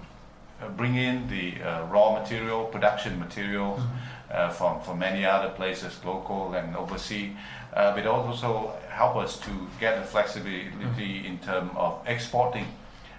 bring 0.78 0.96
in 0.96 1.28
the 1.28 1.62
uh, 1.62 1.86
raw 1.86 2.20
material, 2.20 2.66
production 2.66 3.20
materials 3.20 3.80
mm-hmm. 3.80 4.32
uh, 4.32 4.50
from 4.50 4.82
from 4.82 5.00
many 5.00 5.26
other 5.26 5.50
places, 5.50 6.00
local 6.04 6.54
and 6.54 6.76
overseas. 6.76 7.32
Uh, 7.74 7.94
but 7.94 8.08
also 8.08 8.74
help 8.90 9.18
us 9.18 9.38
to 9.38 9.52
get 9.80 10.00
the 10.00 10.08
flexibility 10.08 10.70
mm-hmm. 10.70 11.26
in 11.26 11.38
terms 11.40 11.72
of 11.76 12.02
exporting 12.08 12.66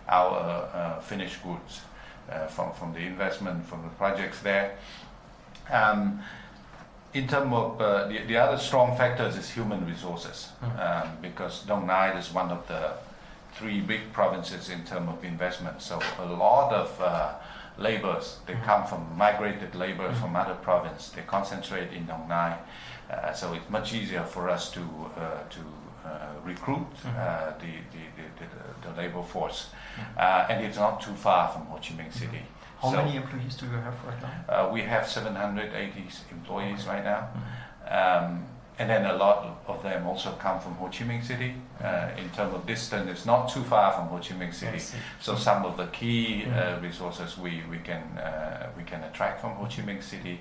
our 0.09 1.01
finished 1.03 1.43
goods 1.43 1.81
from 2.49 2.73
from 2.73 2.93
the 2.95 3.01
investment 3.01 3.67
from 3.67 3.83
the 3.83 3.91
projects 3.91 4.41
there. 4.41 4.79
Um, 5.71 6.23
in 7.17 7.27
terms 7.27 7.53
of 7.53 7.81
uh, 7.81 8.09
the, 8.09 8.19
the 8.27 8.37
other 8.37 8.59
strong 8.59 8.97
factors 8.97 9.37
is 9.37 9.51
human 9.51 9.87
resources 9.87 10.51
mm-hmm. 10.63 10.79
um, 10.79 11.17
because 11.23 11.63
Dong 11.63 11.87
Nai 11.87 12.19
is 12.19 12.33
one 12.33 12.51
of 12.51 12.67
the 12.69 12.93
three 13.59 13.81
big 13.81 14.13
provinces 14.13 14.71
in 14.71 14.85
terms 14.85 15.09
of 15.09 15.25
investment. 15.25 15.83
So 15.83 16.01
a 16.19 16.27
lot 16.27 16.73
of 16.73 17.01
uh, 17.01 17.35
laborers 17.79 18.39
they 18.47 18.55
mm-hmm. 18.55 18.65
come 18.65 18.87
from 18.87 19.17
migrated 19.17 19.75
labor 19.75 20.09
mm-hmm. 20.09 20.21
from 20.21 20.37
other 20.37 20.55
provinces. 20.55 21.13
They 21.13 21.23
concentrate 21.23 21.93
in 21.93 22.07
Dong 22.07 22.29
Nai, 22.29 22.57
uh, 23.11 23.33
so 23.33 23.53
it's 23.55 23.69
much 23.71 23.93
easier 23.93 24.25
for 24.25 24.49
us 24.49 24.71
to 24.73 24.81
uh, 24.81 25.43
to 25.49 25.61
uh, 26.05 26.29
recruit 26.45 26.87
mm-hmm. 27.03 27.09
uh, 27.19 27.53
the, 27.59 27.73
the, 27.93 28.05
the, 28.17 28.27
the, 28.39 28.89
the 28.89 29.03
labor 29.03 29.23
force, 29.23 29.71
mm-hmm. 29.97 30.53
and 30.53 30.65
it's 30.65 30.77
not 30.77 31.01
too 31.01 31.15
far 31.15 31.49
from 31.49 31.63
Ho 31.67 31.77
Chi 31.77 31.95
Minh 31.95 32.13
City. 32.13 32.43
How 32.81 32.91
so, 32.91 32.97
many 32.99 33.17
employees 33.17 33.57
do 33.57 33.67
you 33.67 33.73
have 33.73 33.95
right 34.05 34.23
now? 34.23 34.69
Uh, 34.69 34.73
we 34.73 34.83
have 34.83 35.09
780 35.09 36.05
employees 36.31 36.87
right 36.87 37.03
now. 37.03 37.29
Mm-hmm. 37.89 38.25
Um, 38.27 38.47
and 38.79 38.91
then 38.91 39.07
a 39.07 39.15
lot 39.15 39.59
of 39.67 39.83
them 39.83 40.07
also 40.07 40.33
come 40.33 40.61
from 40.61 40.75
Ho 40.75 40.87
Chi 40.87 41.05
Minh 41.05 41.25
City. 41.25 41.55
Uh, 41.83 42.11
in 42.19 42.29
terms 42.31 42.55
of 42.55 42.67
distance, 42.67 43.11
it's 43.11 43.25
not 43.25 43.49
too 43.49 43.63
far 43.63 43.93
from 43.93 44.07
Ho 44.09 44.17
Chi 44.19 44.35
Minh 44.35 44.53
City. 44.53 44.83
So 45.21 45.35
some 45.35 45.65
of 45.65 45.77
the 45.77 45.87
key 45.87 46.45
uh, 46.45 46.49
mm-hmm. 46.49 46.85
resources 46.85 47.39
we, 47.39 47.63
we 47.71 47.79
can 47.79 48.03
uh, 48.19 48.71
we 48.77 48.85
can 48.85 49.03
attract 49.05 49.41
from 49.41 49.53
Ho 49.53 49.65
Chi 49.65 49.83
Minh 49.83 50.03
City. 50.03 50.41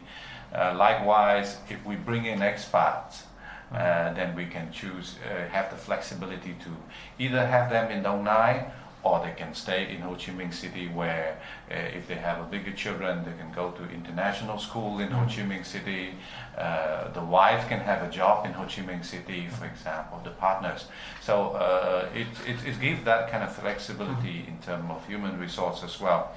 Uh, 0.53 0.75
likewise, 0.77 1.57
if 1.69 1.83
we 1.85 1.95
bring 1.95 2.25
in 2.25 2.39
expats, 2.39 3.23
uh, 3.71 3.77
mm-hmm. 3.77 4.15
then 4.15 4.35
we 4.35 4.45
can 4.45 4.69
choose 4.71 5.15
uh, 5.25 5.47
have 5.49 5.69
the 5.69 5.77
flexibility 5.77 6.55
to 6.63 6.69
either 7.17 7.45
have 7.45 7.69
them 7.69 7.89
in 7.89 8.03
Dong 8.03 8.25
Nai 8.25 8.65
or 9.05 9.23
they 9.23 9.33
can 9.33 9.53
stay 9.53 9.93
in 9.93 10.01
Ho 10.01 10.15
Chi 10.15 10.31
Minh 10.31 10.51
City 10.51 10.87
where 10.87 11.37
uh, 11.69 11.75
if 11.75 12.07
they 12.07 12.15
have 12.15 12.39
a 12.39 12.43
bigger 12.43 12.71
children 12.71 13.23
they 13.23 13.37
can 13.37 13.51
go 13.53 13.69
to 13.71 13.83
international 13.91 14.57
school 14.57 14.99
in 14.99 15.11
Ho 15.11 15.25
Chi 15.25 15.43
Minh 15.43 15.63
City. 15.63 16.15
Uh, 16.57 17.11
the 17.11 17.23
wife 17.23 17.69
can 17.69 17.79
have 17.79 18.01
a 18.01 18.11
job 18.11 18.45
in 18.47 18.53
Ho 18.53 18.63
Chi 18.63 18.81
Minh 18.81 19.05
City 19.05 19.47
for 19.47 19.65
example 19.65 20.19
the 20.23 20.31
partners. 20.31 20.85
So 21.21 21.51
uh, 21.51 22.09
it, 22.15 22.27
it, 22.47 22.57
it, 22.67 22.81
gives 22.81 23.03
that 23.05 23.29
kind 23.29 23.43
of 23.43 23.55
flexibility 23.55 24.45
in 24.47 24.57
terms 24.65 24.89
of 24.89 25.05
human 25.07 25.39
resource 25.39 25.83
as 25.83 26.01
well. 26.01 26.33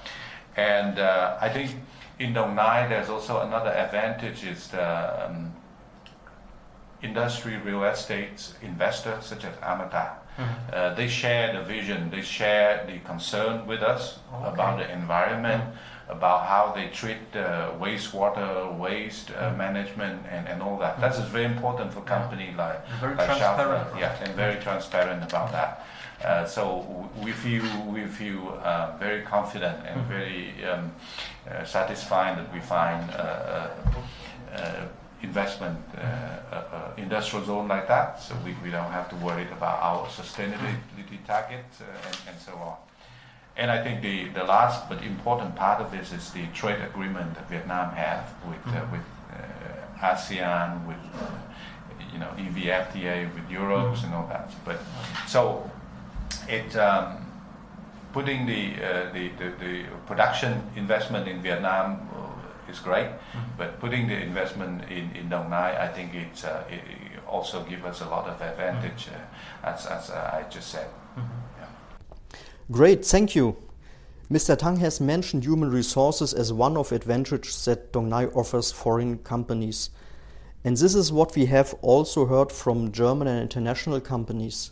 And 0.54 0.98
uh, 0.98 1.38
I 1.40 1.48
think 1.48 1.70
in 2.18 2.34
Dong 2.34 2.54
Nai 2.54 2.86
there's 2.86 3.08
also 3.08 3.40
another 3.40 3.70
advantage 3.70 4.44
is 4.44 4.68
the 4.68 5.26
um, 5.26 5.54
industry 7.02 7.56
real 7.56 7.84
estate 7.84 8.52
investors 8.60 9.24
such 9.24 9.44
as 9.44 9.54
Amata 9.62 10.18
Mm-hmm. 10.38 10.70
Uh, 10.72 10.94
they 10.94 11.08
share 11.08 11.52
the 11.52 11.62
vision, 11.64 12.10
they 12.10 12.22
share 12.22 12.84
the 12.86 12.98
concern 13.00 13.66
with 13.66 13.82
us 13.82 14.20
okay. 14.32 14.48
about 14.48 14.78
the 14.78 14.88
environment, 14.92 15.62
mm-hmm. 15.64 16.12
about 16.12 16.46
how 16.46 16.72
they 16.72 16.88
treat 16.88 17.18
uh, 17.34 17.72
wastewater, 17.80 18.78
waste 18.78 19.30
uh, 19.30 19.34
mm-hmm. 19.34 19.58
management, 19.58 20.22
and, 20.30 20.46
and 20.46 20.62
all 20.62 20.78
that. 20.78 21.00
That's 21.00 21.18
very 21.18 21.44
important 21.44 21.92
for 21.92 22.02
company 22.02 22.50
yeah. 22.50 22.64
like, 22.64 22.88
very 23.00 23.16
like 23.16 23.26
transparent. 23.26 23.92
Right? 23.92 24.00
Yeah, 24.00 24.22
and 24.22 24.34
very 24.34 24.60
transparent 24.62 25.24
about 25.24 25.50
that. 25.52 25.84
Uh, 26.24 26.44
so 26.44 27.08
we 27.22 27.30
feel 27.30 27.64
we 27.86 28.04
feel 28.04 28.60
uh, 28.64 28.96
very 28.98 29.22
confident 29.22 29.78
and 29.86 30.00
mm-hmm. 30.00 30.10
very 30.10 30.64
um, 30.66 30.92
uh, 31.48 31.64
satisfied 31.64 32.36
that 32.38 32.52
we 32.52 32.58
find 32.60 33.08
uh, 33.12 33.68
uh, 34.52 34.86
investment 35.22 35.78
uh, 35.96 36.00
uh, 36.00 36.54
uh, 36.54 36.92
industrial 36.96 37.44
zone 37.44 37.68
like 37.68 37.88
that, 37.88 38.20
so 38.20 38.34
we, 38.44 38.54
we 38.62 38.70
don't 38.70 38.90
have 38.90 39.08
to 39.10 39.16
worry 39.16 39.46
about 39.50 39.80
our 39.80 40.06
sustainability 40.06 41.18
targets 41.26 41.80
and, 41.80 42.16
and 42.28 42.40
so 42.40 42.52
on. 42.52 42.76
And 43.56 43.70
I 43.70 43.82
think 43.82 44.02
the, 44.02 44.28
the 44.28 44.44
last 44.44 44.88
but 44.88 45.02
important 45.02 45.56
part 45.56 45.80
of 45.80 45.90
this 45.90 46.12
is 46.12 46.30
the 46.30 46.46
trade 46.54 46.80
agreement 46.80 47.34
that 47.34 47.48
Vietnam 47.48 47.90
has 47.94 48.24
with 48.48 48.62
mm-hmm. 48.62 48.92
with 48.92 49.02
ASEAN, 50.00 50.86
with 50.86 50.96
you 52.12 52.20
know 52.20 52.30
EVFTA, 52.36 53.34
with 53.34 53.50
Europe 53.50 53.96
mm-hmm. 53.96 54.06
and 54.06 54.14
all 54.14 54.28
that. 54.28 54.52
But 54.64 54.78
so 55.26 55.68
it. 56.48 56.76
Um, 56.76 57.24
putting 58.12 58.46
the, 58.46 58.74
uh, 58.82 59.12
the, 59.12 59.28
the, 59.38 59.52
the, 59.60 59.84
production 60.06 60.62
investment 60.76 61.28
in 61.28 61.42
Vietnam 61.42 62.08
is 62.68 62.78
great, 62.78 63.10
but 63.56 63.80
putting 63.80 64.08
the 64.08 64.16
investment 64.16 64.84
in, 64.90 65.10
in 65.16 65.28
Dong 65.28 65.50
Nai, 65.50 65.76
I 65.82 65.88
think 65.88 66.14
it's, 66.14 66.44
uh, 66.44 66.64
it, 66.70 66.74
it 66.74 67.18
also 67.26 67.64
gives 67.64 67.84
us 67.84 68.00
a 68.00 68.08
lot 68.08 68.26
of 68.28 68.40
advantage, 68.40 69.08
uh, 69.08 69.66
as, 69.66 69.86
as 69.86 70.10
uh, 70.10 70.30
I 70.32 70.48
just 70.50 70.68
said. 70.68 70.88
Yeah. 71.16 71.66
Great, 72.70 73.04
thank 73.04 73.34
you. 73.34 73.56
Mr. 74.30 74.58
Tang 74.58 74.76
has 74.76 75.00
mentioned 75.00 75.44
human 75.44 75.70
resources 75.70 76.34
as 76.34 76.52
one 76.52 76.76
of 76.76 76.92
advantages 76.92 77.64
that 77.64 77.92
Dong 77.92 78.10
Nai 78.10 78.26
offers 78.26 78.70
foreign 78.70 79.18
companies. 79.18 79.88
And 80.64 80.76
this 80.76 80.94
is 80.94 81.10
what 81.10 81.34
we 81.34 81.46
have 81.46 81.74
also 81.80 82.26
heard 82.26 82.52
from 82.52 82.92
German 82.92 83.26
and 83.26 83.40
international 83.40 84.00
companies. 84.00 84.70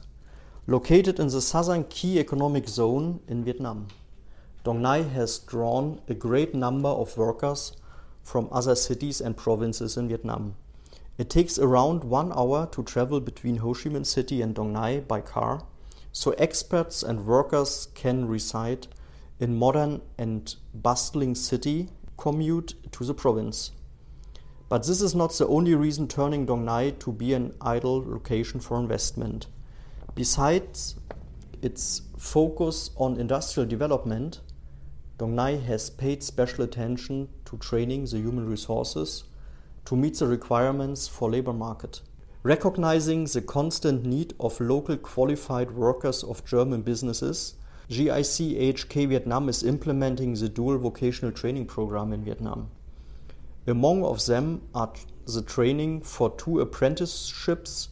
Located 0.66 1.18
in 1.18 1.28
the 1.28 1.40
southern 1.40 1.84
key 1.84 2.18
economic 2.18 2.68
zone 2.68 3.20
in 3.28 3.44
Vietnam, 3.44 3.86
Dong 4.62 4.82
Nai 4.82 5.02
has 5.02 5.38
drawn 5.38 6.00
a 6.08 6.12
great 6.12 6.54
number 6.54 6.88
of 6.88 7.16
workers 7.16 7.72
from 8.26 8.48
other 8.50 8.74
cities 8.74 9.20
and 9.20 9.36
provinces 9.36 9.96
in 9.96 10.08
Vietnam. 10.08 10.56
It 11.16 11.30
takes 11.30 11.60
around 11.60 12.02
one 12.02 12.32
hour 12.32 12.66
to 12.72 12.82
travel 12.82 13.20
between 13.20 13.58
Ho 13.58 13.72
Chi 13.72 13.88
Minh 13.88 14.04
City 14.04 14.42
and 14.42 14.52
Dong 14.52 14.72
Nai 14.72 14.98
by 14.98 15.20
car, 15.20 15.62
so 16.10 16.32
experts 16.32 17.04
and 17.04 17.24
workers 17.24 17.86
can 17.94 18.26
reside 18.26 18.88
in 19.38 19.54
modern 19.54 20.02
and 20.18 20.56
bustling 20.74 21.36
city 21.36 21.88
commute 22.16 22.74
to 22.90 23.04
the 23.04 23.14
province. 23.14 23.70
But 24.68 24.84
this 24.84 25.00
is 25.00 25.14
not 25.14 25.32
the 25.34 25.46
only 25.46 25.76
reason 25.76 26.08
turning 26.08 26.46
Dong 26.46 26.64
Nai 26.64 26.90
to 26.98 27.12
be 27.12 27.32
an 27.32 27.54
ideal 27.62 28.02
location 28.04 28.58
for 28.58 28.76
investment. 28.80 29.46
Besides 30.16 30.96
its 31.62 32.02
focus 32.18 32.90
on 32.96 33.20
industrial 33.20 33.68
development, 33.68 34.40
Dong 35.18 35.34
Nai 35.34 35.56
has 35.56 35.88
paid 35.88 36.22
special 36.22 36.62
attention 36.62 37.28
to 37.46 37.56
training 37.56 38.04
the 38.04 38.18
human 38.18 38.46
resources 38.46 39.24
to 39.86 39.96
meet 39.96 40.18
the 40.18 40.26
requirements 40.26 41.08
for 41.08 41.30
labor 41.30 41.54
market. 41.54 42.02
Recognizing 42.42 43.24
the 43.24 43.40
constant 43.40 44.04
need 44.04 44.34
of 44.38 44.60
local 44.60 44.98
qualified 44.98 45.70
workers 45.70 46.22
of 46.22 46.44
German 46.44 46.82
businesses, 46.82 47.54
GIC 47.88 48.60
AHK 48.60 49.08
Vietnam 49.08 49.48
is 49.48 49.62
implementing 49.62 50.34
the 50.34 50.50
dual 50.50 50.76
vocational 50.76 51.32
training 51.32 51.64
program 51.64 52.12
in 52.12 52.22
Vietnam. 52.22 52.70
Among 53.66 54.04
of 54.04 54.26
them 54.26 54.68
are 54.74 54.92
the 55.26 55.42
training 55.42 56.02
for 56.02 56.30
two 56.36 56.60
apprenticeships 56.60 57.88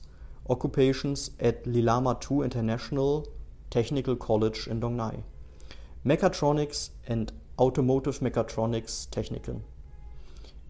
occupations 0.50 1.30
at 1.40 1.64
Lilama 1.64 2.20
2 2.20 2.42
International 2.42 3.26
Technical 3.70 4.14
College 4.14 4.66
in 4.66 4.78
Dong 4.78 4.96
Nai, 4.96 5.24
Mechatronics 6.04 6.90
and 7.06 7.32
Automotive 7.58 8.20
Mechatronics 8.20 9.08
Technical. 9.10 9.62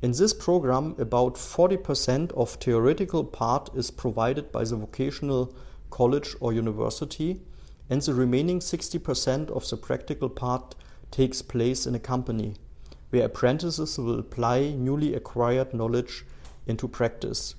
In 0.01 0.13
this 0.13 0.33
program, 0.33 0.95
about 0.97 1.35
40% 1.35 2.31
of 2.33 2.51
theoretical 2.51 3.25
part 3.25 3.69
is 3.75 3.91
provided 3.91 4.53
by 4.53 4.63
the 4.63 4.77
vocational 4.77 5.53
college 5.91 6.37
or 6.39 6.53
university, 6.53 7.41
and 7.91 8.01
the 8.01 8.15
remaining 8.15 8.61
60% 8.61 9.51
of 9.51 9.69
the 9.69 9.77
practical 9.77 10.29
part 10.29 10.77
takes 11.11 11.43
place 11.43 11.85
in 11.85 11.97
a 11.97 11.99
company, 11.99 12.55
where 13.11 13.25
apprentices 13.25 13.99
will 13.99 14.21
apply 14.21 14.71
newly 14.71 15.15
acquired 15.15 15.75
knowledge 15.75 16.25
into 16.67 16.87
practice. 16.87 17.57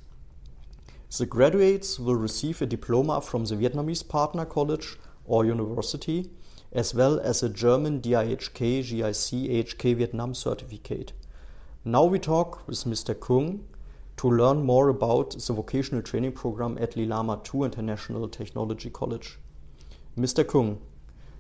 The 1.17 1.25
graduates 1.25 1.99
will 1.99 2.15
receive 2.15 2.61
a 2.61 2.65
diploma 2.65 3.19
from 3.19 3.45
the 3.45 3.55
Vietnamese 3.55 4.07
partner 4.07 4.45
college 4.45 4.97
or 5.25 5.45
university, 5.45 6.29
as 6.75 6.93
well 6.93 7.21
as 7.21 7.41
a 7.41 7.47
German 7.47 8.01
DIHK 8.01 8.83
GIC 8.83 9.63
HK 9.63 9.95
Vietnam 9.95 10.33
certificate. 10.33 11.13
Now 11.85 12.03
we 12.03 12.19
talk 12.19 12.67
with 12.67 12.83
Mr. 12.83 13.17
Kung 13.17 13.65
to 14.17 14.29
learn 14.29 14.61
more 14.61 14.89
about 14.89 15.31
the 15.39 15.53
vocational 15.53 16.01
training 16.01 16.33
program 16.33 16.77
at 16.81 16.95
Lilama 16.95 17.41
2 17.45 17.63
International 17.63 18.27
Technology 18.27 18.89
College. 18.89 19.37
Mr. 20.17 20.45
Kung, 20.45 20.81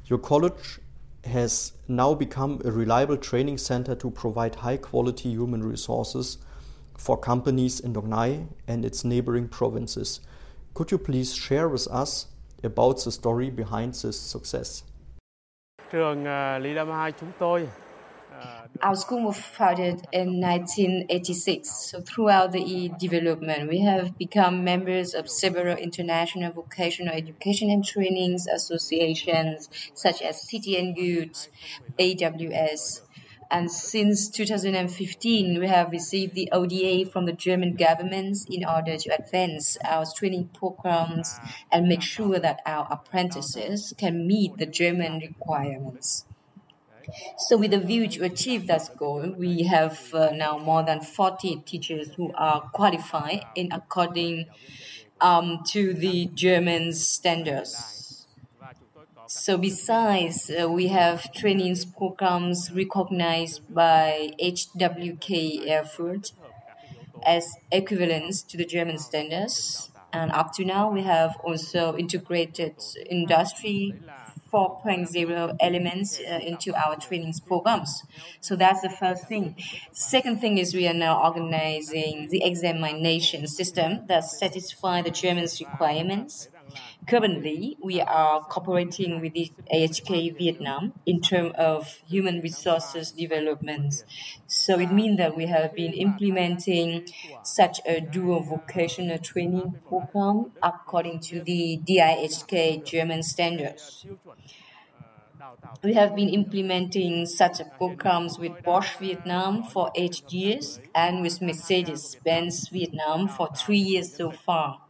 your 0.05 0.19
college 0.19 0.79
has 1.25 1.73
now 1.89 2.13
become 2.13 2.61
a 2.63 2.71
reliable 2.71 3.17
training 3.17 3.57
center 3.57 3.93
to 3.93 4.09
provide 4.09 4.55
high 4.55 4.77
quality 4.77 5.31
human 5.31 5.61
resources 5.63 6.37
for 6.97 7.17
companies 7.17 7.81
in 7.81 7.91
Dong 7.91 8.09
Nai 8.09 8.45
and 8.69 8.85
its 8.85 9.03
neighboring 9.03 9.49
provinces. 9.49 10.21
Could 10.73 10.91
you 10.91 10.97
please 10.97 11.35
share 11.35 11.67
with 11.67 11.89
us 11.89 12.27
about 12.63 13.03
the 13.03 13.11
story 13.11 13.49
behind 13.49 13.95
this 13.95 14.17
success? 14.17 14.83
Trường 15.91 16.25
2 16.25 17.11
chúng 17.19 17.29
tôi 17.39 17.67
our 18.81 18.95
school 18.95 19.23
was 19.23 19.39
founded 19.39 20.05
in 20.11 20.39
1986. 20.41 21.69
So 21.69 22.01
throughout 22.01 22.51
the 22.51 22.91
development, 22.99 23.69
we 23.69 23.79
have 23.81 24.17
become 24.17 24.63
members 24.63 25.13
of 25.13 25.29
several 25.29 25.77
international 25.77 26.51
vocational 26.51 27.13
education 27.13 27.69
and 27.69 27.85
trainings 27.85 28.47
associations 28.47 29.69
such 29.93 30.21
as 30.21 30.47
and 30.53 30.95
Good, 30.95 31.37
AWS. 31.97 33.01
And 33.51 33.71
since 33.71 34.29
2015, 34.29 35.59
we 35.59 35.67
have 35.67 35.91
received 35.91 36.33
the 36.33 36.49
ODA 36.51 37.09
from 37.09 37.25
the 37.25 37.33
German 37.33 37.75
government 37.75 38.37
in 38.49 38.65
order 38.65 38.97
to 38.97 39.09
advance 39.17 39.77
our 39.85 40.05
training 40.15 40.49
programs 40.53 41.39
and 41.71 41.87
make 41.87 42.01
sure 42.01 42.39
that 42.39 42.61
our 42.65 42.87
apprentices 42.89 43.93
can 43.97 44.27
meet 44.27 44.57
the 44.57 44.65
German 44.65 45.19
requirements. 45.19 46.25
So, 47.37 47.57
with 47.57 47.73
a 47.73 47.79
view 47.79 48.07
to 48.07 48.23
achieve 48.23 48.67
that 48.67 48.89
goal, 48.97 49.33
we 49.37 49.63
have 49.63 50.13
uh, 50.13 50.31
now 50.31 50.57
more 50.57 50.83
than 50.83 51.01
40 51.01 51.57
teachers 51.65 52.13
who 52.15 52.31
are 52.33 52.61
qualified 52.73 53.45
in 53.53 53.71
according 53.71 54.47
um, 55.21 55.61
to 55.67 55.93
the 55.93 56.27
German 56.33 56.93
standards. 56.93 58.04
So, 59.27 59.57
besides, 59.57 60.51
uh, 60.51 60.69
we 60.69 60.87
have 60.87 61.31
training 61.33 61.75
programs 61.97 62.71
recognized 62.71 63.61
by 63.73 64.33
HWK 64.39 65.67
Erfurt 65.67 66.31
as 67.25 67.47
equivalents 67.71 68.43
to 68.43 68.57
the 68.57 68.65
German 68.65 68.99
standards. 68.99 69.89
And 70.13 70.31
up 70.31 70.53
to 70.53 70.65
now, 70.65 70.91
we 70.91 71.01
have 71.01 71.37
also 71.43 71.97
integrated 71.97 72.75
industry 73.09 73.95
4.0 74.53 75.57
elements 75.59 76.19
uh, 76.19 76.39
into 76.41 76.73
our 76.75 76.95
trainings 76.95 77.39
programs. 77.39 78.03
So 78.41 78.55
that's 78.55 78.81
the 78.81 78.89
first 78.89 79.27
thing. 79.27 79.55
Second 79.91 80.39
thing 80.39 80.59
is 80.59 80.73
we 80.73 80.87
are 80.87 80.93
now 80.93 81.21
organizing 81.21 82.29
the 82.29 82.43
examination 82.43 83.47
system 83.47 84.05
that 84.07 84.23
satisfy 84.23 85.01
the 85.01 85.09
German's 85.09 85.59
requirements 85.59 86.47
Currently, 87.07 87.77
we 87.83 88.01
are 88.01 88.41
cooperating 88.41 89.21
with 89.21 89.33
the 89.33 89.51
AHK 89.71 90.37
Vietnam 90.37 90.93
in 91.05 91.21
terms 91.21 91.53
of 91.57 92.01
human 92.07 92.41
resources 92.41 93.11
development. 93.11 94.03
So 94.47 94.79
it 94.79 94.91
means 94.91 95.17
that 95.17 95.37
we 95.37 95.45
have 95.45 95.73
been 95.75 95.93
implementing 95.93 97.07
such 97.43 97.79
a 97.85 98.01
dual 98.01 98.41
vocational 98.41 99.19
training 99.19 99.75
program 99.87 100.51
according 100.63 101.19
to 101.21 101.41
the 101.41 101.79
DIHK 101.85 102.85
German 102.85 103.21
standards. 103.23 104.05
We 105.83 105.93
have 105.93 106.15
been 106.15 106.29
implementing 106.29 107.25
such 107.27 107.59
a 107.59 107.65
programs 107.65 108.39
with 108.39 108.63
Bosch 108.63 108.95
Vietnam 108.97 109.63
for 109.63 109.91
eight 109.95 110.23
years 110.31 110.79
and 110.95 111.21
with 111.21 111.41
Mercedes 111.41 112.17
Benz 112.25 112.69
Vietnam 112.69 113.27
for 113.27 113.49
three 113.55 113.77
years 113.77 114.15
so 114.15 114.31
far. 114.31 114.84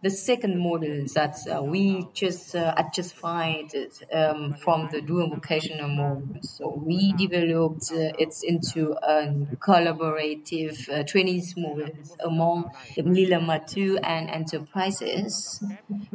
The 0.00 0.10
second 0.10 0.58
model 0.60 1.04
that 1.14 1.36
uh, 1.52 1.62
we 1.62 2.06
just 2.14 2.54
uh, 2.54 2.72
adjustified 2.76 3.72
um, 4.12 4.54
from 4.54 4.88
the 4.92 5.00
dual 5.00 5.28
vocational 5.28 5.88
model. 5.88 6.40
So 6.42 6.80
we 6.84 7.12
developed 7.14 7.90
uh, 7.90 8.12
it 8.16 8.34
into 8.44 8.92
a 8.92 9.26
collaborative 9.56 10.88
uh, 10.88 11.02
training 11.02 11.42
model 11.56 11.88
among 12.20 12.70
the 12.94 13.62
2 13.66 13.98
and 14.04 14.30
enterprises, 14.30 15.62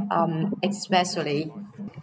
um, 0.10 0.54
especially 0.64 1.52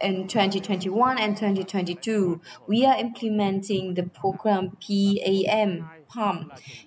in 0.01 0.27
2021 0.27 1.17
and 1.19 1.35
2022, 1.35 2.41
we 2.67 2.85
are 2.85 2.97
implementing 2.97 3.93
the 3.93 4.03
program 4.03 4.77
PAM 4.81 5.89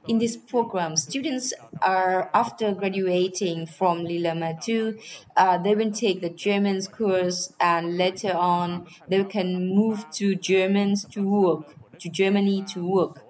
In 0.07 0.19
this 0.19 0.37
program, 0.37 0.97
students 0.97 1.55
are 1.81 2.31
after 2.35 2.75
graduating 2.75 3.67
from 3.67 4.05
Lilama 4.05 4.63
2, 4.63 4.99
uh, 5.37 5.59
they 5.59 5.75
will 5.75 5.93
take 5.93 6.21
the 6.21 6.29
German 6.29 6.83
course 6.83 7.53
and 7.59 7.97
later 7.97 8.33
on 8.35 8.87
they 9.09 9.25
can 9.25 9.69
move 9.75 10.11
to 10.13 10.35
Germans 10.35 11.05
to 11.07 11.27
work, 11.27 11.75
to 12.01 12.09
Germany 12.09 12.63
to 12.69 12.87
work. 12.87 13.24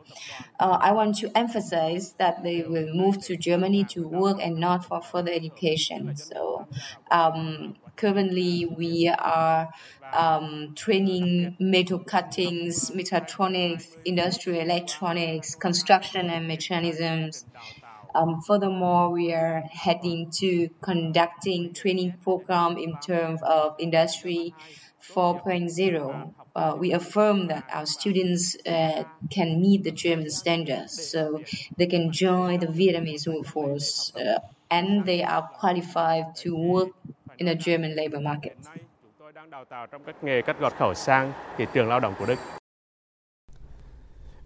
Uh, 0.58 0.78
I 0.80 0.92
want 0.92 1.16
to 1.18 1.36
emphasize 1.36 2.14
that 2.14 2.42
they 2.42 2.62
will 2.62 2.92
move 2.94 3.22
to 3.24 3.36
Germany 3.36 3.84
to 3.90 4.06
work 4.06 4.38
and 4.40 4.56
not 4.56 4.84
for 4.84 5.02
further 5.02 5.32
education. 5.32 6.16
So 6.16 6.68
um, 7.10 7.76
currently 7.96 8.66
we 8.66 9.08
are 9.08 9.70
um, 10.12 10.74
training 10.74 11.56
metal 11.58 11.98
cuttings, 11.98 12.90
mechatronics, 12.90 13.96
industrial 14.04 14.60
electronics, 14.60 15.54
construction 15.54 16.30
and 16.30 16.46
mechanisms. 16.46 17.46
Um, 18.14 18.40
furthermore, 18.42 19.10
we 19.10 19.32
are 19.32 19.62
heading 19.72 20.30
to 20.38 20.68
conducting 20.80 21.74
training 21.74 22.14
program 22.22 22.78
in 22.78 22.96
terms 23.00 23.40
of 23.42 23.74
industry 23.80 24.54
4.0. 25.02 26.34
Uh, 26.54 26.76
we 26.78 26.92
affirm 26.92 27.48
that 27.48 27.68
our 27.72 27.84
students 27.84 28.56
uh, 28.66 29.02
can 29.28 29.60
meet 29.60 29.82
the 29.82 29.90
German 29.90 30.30
standards, 30.30 31.10
so 31.10 31.42
they 31.76 31.86
can 31.86 32.12
join 32.12 32.60
the 32.60 32.68
Vietnamese 32.68 33.26
workforce, 33.26 34.12
uh, 34.14 34.38
and 34.70 35.04
they 35.04 35.24
are 35.24 35.42
qualified 35.58 36.36
to 36.36 36.54
work 36.54 36.90
in 37.38 37.46
the 37.46 37.56
German 37.56 37.96
labor 37.96 38.20
market. 38.20 38.56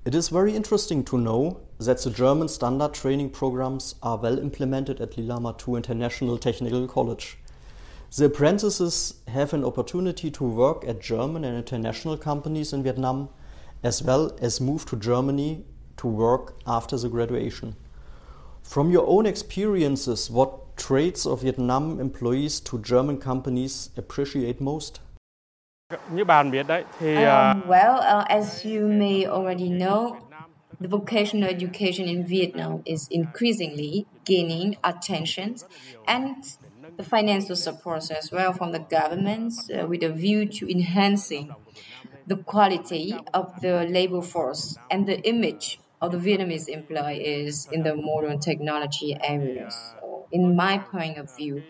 It 0.04 0.14
is 0.14 0.30
very 0.30 0.56
interesting 0.56 1.04
to 1.04 1.18
know 1.18 1.60
that 1.78 2.02
the 2.02 2.10
German 2.10 2.48
standard 2.48 2.94
training 2.94 3.30
programs 3.30 3.96
are 4.02 4.16
well 4.16 4.38
implemented 4.38 5.02
at 5.02 5.16
Lilama 5.16 5.58
2 5.58 5.76
International 5.76 6.38
Technical 6.38 6.88
College. 6.88 7.36
The 8.16 8.24
apprentices 8.24 9.14
have 9.28 9.52
an 9.52 9.64
opportunity 9.64 10.30
to 10.30 10.44
work 10.44 10.82
at 10.88 10.98
German 11.00 11.44
and 11.44 11.56
international 11.56 12.16
companies 12.16 12.72
in 12.72 12.82
Vietnam, 12.82 13.28
as 13.82 14.02
well 14.02 14.34
as 14.40 14.60
move 14.62 14.86
to 14.86 14.96
Germany 14.96 15.64
to 15.98 16.08
work 16.08 16.54
after 16.66 16.96
the 16.96 17.10
graduation. 17.10 17.76
From 18.62 18.90
your 18.90 19.06
own 19.06 19.26
experiences, 19.26 20.30
what 20.30 20.76
traits 20.78 21.26
of 21.26 21.42
Vietnam 21.42 22.00
employees 22.00 22.60
to 22.60 22.78
German 22.78 23.18
companies 23.18 23.90
appreciate 23.96 24.60
most? 24.60 25.00
Như 26.12 26.24
bạn 26.24 26.50
biết 26.50 26.66
đấy 26.66 26.84
thì 26.98 27.14
Um, 27.14 27.62
well, 27.68 28.00
uh, 28.00 28.24
as 28.28 28.66
you 28.66 28.88
may 28.88 29.24
already 29.24 29.68
know, 29.68 30.16
the 30.80 30.88
vocational 30.88 31.48
education 31.48 32.06
in 32.06 32.24
Vietnam 32.24 32.82
is 32.84 33.08
increasingly 33.10 34.04
gaining 34.24 34.74
attention 34.82 35.54
and 36.06 36.34
the 36.98 37.04
financial 37.04 37.56
support 37.56 38.10
as 38.10 38.30
well 38.32 38.52
from 38.52 38.72
the 38.72 38.80
government 38.80 39.54
uh, 39.72 39.86
with 39.86 40.02
a 40.02 40.10
view 40.10 40.44
to 40.44 40.68
enhancing 40.70 41.54
the 42.26 42.36
quality 42.36 43.16
of 43.32 43.60
the 43.62 43.86
labor 43.88 44.20
force 44.20 44.76
and 44.90 45.06
the 45.06 45.20
image 45.20 45.80
of 46.00 46.12
the 46.12 46.18
Vietnamese 46.18 46.68
employees 46.68 47.68
in 47.72 47.82
the 47.84 47.94
modern 47.94 48.38
technology 48.40 49.16
areas. 49.22 49.74
So, 50.00 50.26
in 50.30 50.54
my 50.54 50.78
point 50.78 51.18
of 51.18 51.34
view, 51.36 51.62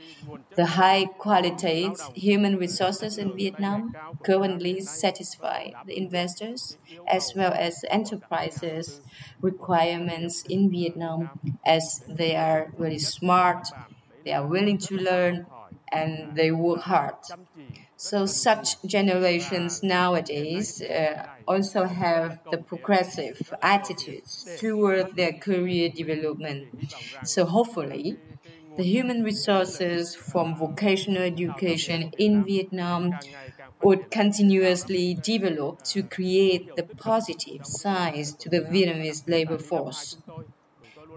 the 0.57 0.67
high 0.67 1.05
quality 1.05 1.91
human 2.15 2.57
resources 2.57 3.19
in 3.19 3.37
Vietnam 3.37 3.95
currently 4.25 4.81
satisfy 4.81 5.71
the 5.87 5.97
investors 5.97 6.77
as 7.07 7.33
well 7.37 7.53
as 7.53 7.85
enterprises 7.89 9.01
requirements 9.41 10.43
in 10.43 10.71
Vietnam 10.71 11.31
as 11.65 12.03
they 12.09 12.35
are 12.35 12.73
really 12.77 12.99
smart, 12.99 13.69
they 14.25 14.33
are 14.33 14.47
willing 14.47 14.79
to 14.79 14.97
learn 14.97 15.47
and 15.93 16.37
they 16.37 16.51
work 16.53 16.83
hard. 16.83 17.15
So 17.97 18.27
such 18.27 18.81
generations 18.87 19.83
nowadays 19.83 20.81
uh, 20.83 21.27
also 21.47 21.85
have 21.85 22.41
the 22.51 22.59
progressive 22.59 23.53
attitudes 23.63 24.55
toward 24.59 25.17
their 25.17 25.33
career 25.35 25.91
development. 25.95 26.69
So 27.23 27.45
hopefully, 27.45 28.21
the 28.77 28.85
human 28.85 29.23
resources 29.25 30.15
from 30.17 30.57
vocational 30.57 31.23
education 31.25 32.13
in 32.19 32.45
Vietnam 32.45 33.19
would 33.83 34.11
continuously 34.11 35.15
develop 35.15 35.83
to 35.85 36.03
create 36.05 36.75
the 36.77 36.85
positive 36.97 37.67
sides 37.67 38.35
to 38.37 38.49
the 38.49 38.61
Vietnamese 38.61 39.29
labor 39.29 39.59
force. 39.59 40.17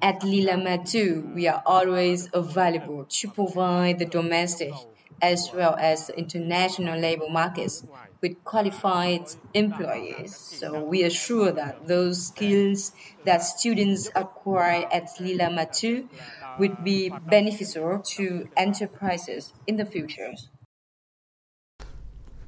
At 0.03 0.21
Lilama 0.21 0.89
2, 0.89 1.33
we 1.35 1.47
are 1.47 1.61
always 1.63 2.27
available 2.33 3.05
to 3.07 3.29
provide 3.29 3.99
the 3.99 4.05
domestic 4.05 4.73
as 5.21 5.51
well 5.53 5.75
as 5.77 6.09
international 6.09 6.99
labor 6.99 7.29
markets 7.29 7.85
with 8.19 8.43
qualified 8.43 9.27
employees. 9.53 10.35
So 10.35 10.83
we 10.83 11.03
are 11.03 11.11
sure 11.11 11.51
that 11.51 11.87
those 11.87 12.27
skills 12.27 12.93
that 13.25 13.43
students 13.43 14.09
acquire 14.15 14.87
at 14.91 15.05
Lilama 15.19 15.71
2 15.71 16.09
would 16.57 16.83
be 16.83 17.13
beneficial 17.29 17.99
to 17.99 18.49
enterprises 18.57 19.53
in 19.67 19.77
the 19.77 19.85
future. 19.85 20.33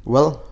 Well, 0.04 0.44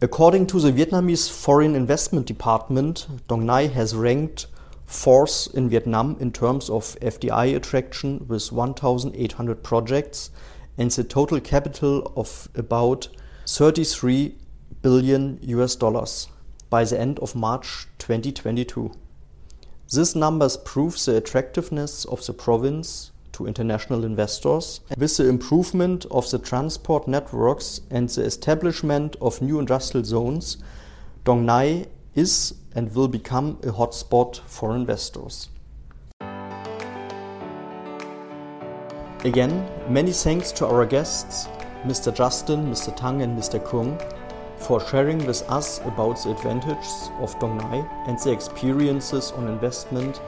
according 0.00 0.46
to 0.48 0.60
the 0.60 0.72
Vietnamese 0.72 1.30
Foreign 1.30 1.74
Investment 1.74 2.26
Department, 2.26 3.06
Dong 3.28 3.44
Nai 3.44 3.66
has 3.66 3.94
ranked 3.94 4.46
fourth 4.88 5.48
in 5.54 5.68
Vietnam 5.68 6.16
in 6.18 6.32
terms 6.32 6.70
of 6.70 6.96
FDI 7.02 7.54
attraction 7.54 8.26
with 8.26 8.50
1,800 8.50 9.62
projects 9.62 10.30
and 10.78 10.90
the 10.90 11.04
total 11.04 11.40
capital 11.40 12.10
of 12.16 12.48
about 12.54 13.08
33 13.46 14.34
billion 14.80 15.38
US 15.42 15.76
dollars 15.76 16.28
by 16.70 16.84
the 16.84 16.98
end 16.98 17.18
of 17.18 17.34
March 17.34 17.86
2022. 17.98 18.92
These 19.92 20.16
numbers 20.16 20.56
prove 20.56 20.94
the 21.04 21.18
attractiveness 21.18 22.06
of 22.06 22.24
the 22.24 22.32
province 22.32 23.10
to 23.32 23.46
international 23.46 24.04
investors. 24.04 24.80
With 24.96 25.18
the 25.18 25.28
improvement 25.28 26.06
of 26.10 26.30
the 26.30 26.38
transport 26.38 27.06
networks 27.06 27.82
and 27.90 28.08
the 28.08 28.22
establishment 28.22 29.16
of 29.20 29.42
new 29.42 29.58
industrial 29.58 30.04
zones, 30.04 30.56
Dong 31.24 31.44
Nai 31.44 31.86
is 32.14 32.54
and 32.78 32.94
will 32.94 33.08
become 33.08 33.58
a 33.64 33.72
hotspot 33.72 34.38
for 34.46 34.76
investors. 34.76 35.48
Again, 39.24 39.68
many 39.88 40.12
thanks 40.12 40.52
to 40.52 40.64
our 40.64 40.86
guests, 40.86 41.48
Mr. 41.84 42.14
Justin, 42.14 42.70
Mr. 42.70 42.94
Tang, 42.94 43.22
and 43.22 43.36
Mr. 43.36 43.58
Kung, 43.68 43.98
for 44.58 44.80
sharing 44.80 45.18
with 45.26 45.42
us 45.50 45.80
about 45.80 46.22
the 46.22 46.30
advantages 46.30 47.10
of 47.18 47.36
Dong 47.40 47.58
Nai 47.58 47.78
and 48.06 48.16
the 48.16 48.30
experiences 48.30 49.32
on 49.32 49.48
investment 49.48 50.20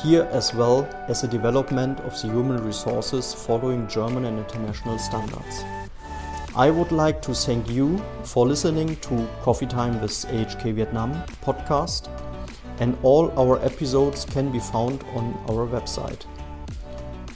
here 0.00 0.28
as 0.30 0.54
well 0.54 0.88
as 1.08 1.22
the 1.22 1.28
development 1.28 1.98
of 2.00 2.12
the 2.22 2.28
human 2.28 2.64
resources 2.64 3.34
following 3.34 3.88
German 3.88 4.26
and 4.26 4.38
international 4.38 4.96
standards. 4.98 5.64
I 6.56 6.70
would 6.70 6.90
like 6.90 7.20
to 7.20 7.34
thank 7.34 7.68
you 7.68 8.02
for 8.24 8.46
listening 8.46 8.96
to 8.96 9.28
Coffee 9.42 9.66
Time 9.66 10.00
with 10.00 10.10
AHK 10.10 10.72
Vietnam 10.72 11.12
podcast, 11.44 12.08
and 12.80 12.96
all 13.02 13.30
our 13.38 13.62
episodes 13.62 14.24
can 14.24 14.50
be 14.50 14.58
found 14.58 15.04
on 15.14 15.34
our 15.50 15.66
website. 15.68 16.24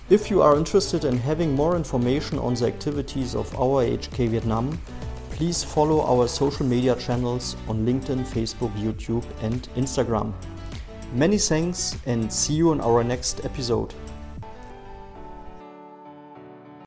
If 0.08 0.30
you 0.30 0.40
are 0.40 0.56
interested 0.56 1.04
in 1.04 1.18
having 1.18 1.54
more 1.54 1.76
information 1.76 2.38
on 2.38 2.54
the 2.54 2.68
activities 2.68 3.34
of 3.34 3.54
our 3.56 3.84
HK 3.84 4.30
Vietnam, 4.30 4.80
please 5.32 5.62
follow 5.62 6.00
our 6.00 6.26
social 6.26 6.64
media 6.64 6.96
channels 6.96 7.58
on 7.68 7.84
LinkedIn, 7.84 8.26
Facebook, 8.26 8.72
YouTube, 8.78 9.26
and 9.42 9.68
Instagram. 9.76 10.32
Many 11.12 11.36
thanks 11.36 11.94
and 12.06 12.32
see 12.32 12.54
you 12.54 12.72
in 12.72 12.80
our 12.80 13.04
next 13.04 13.44
episode. 13.44 13.92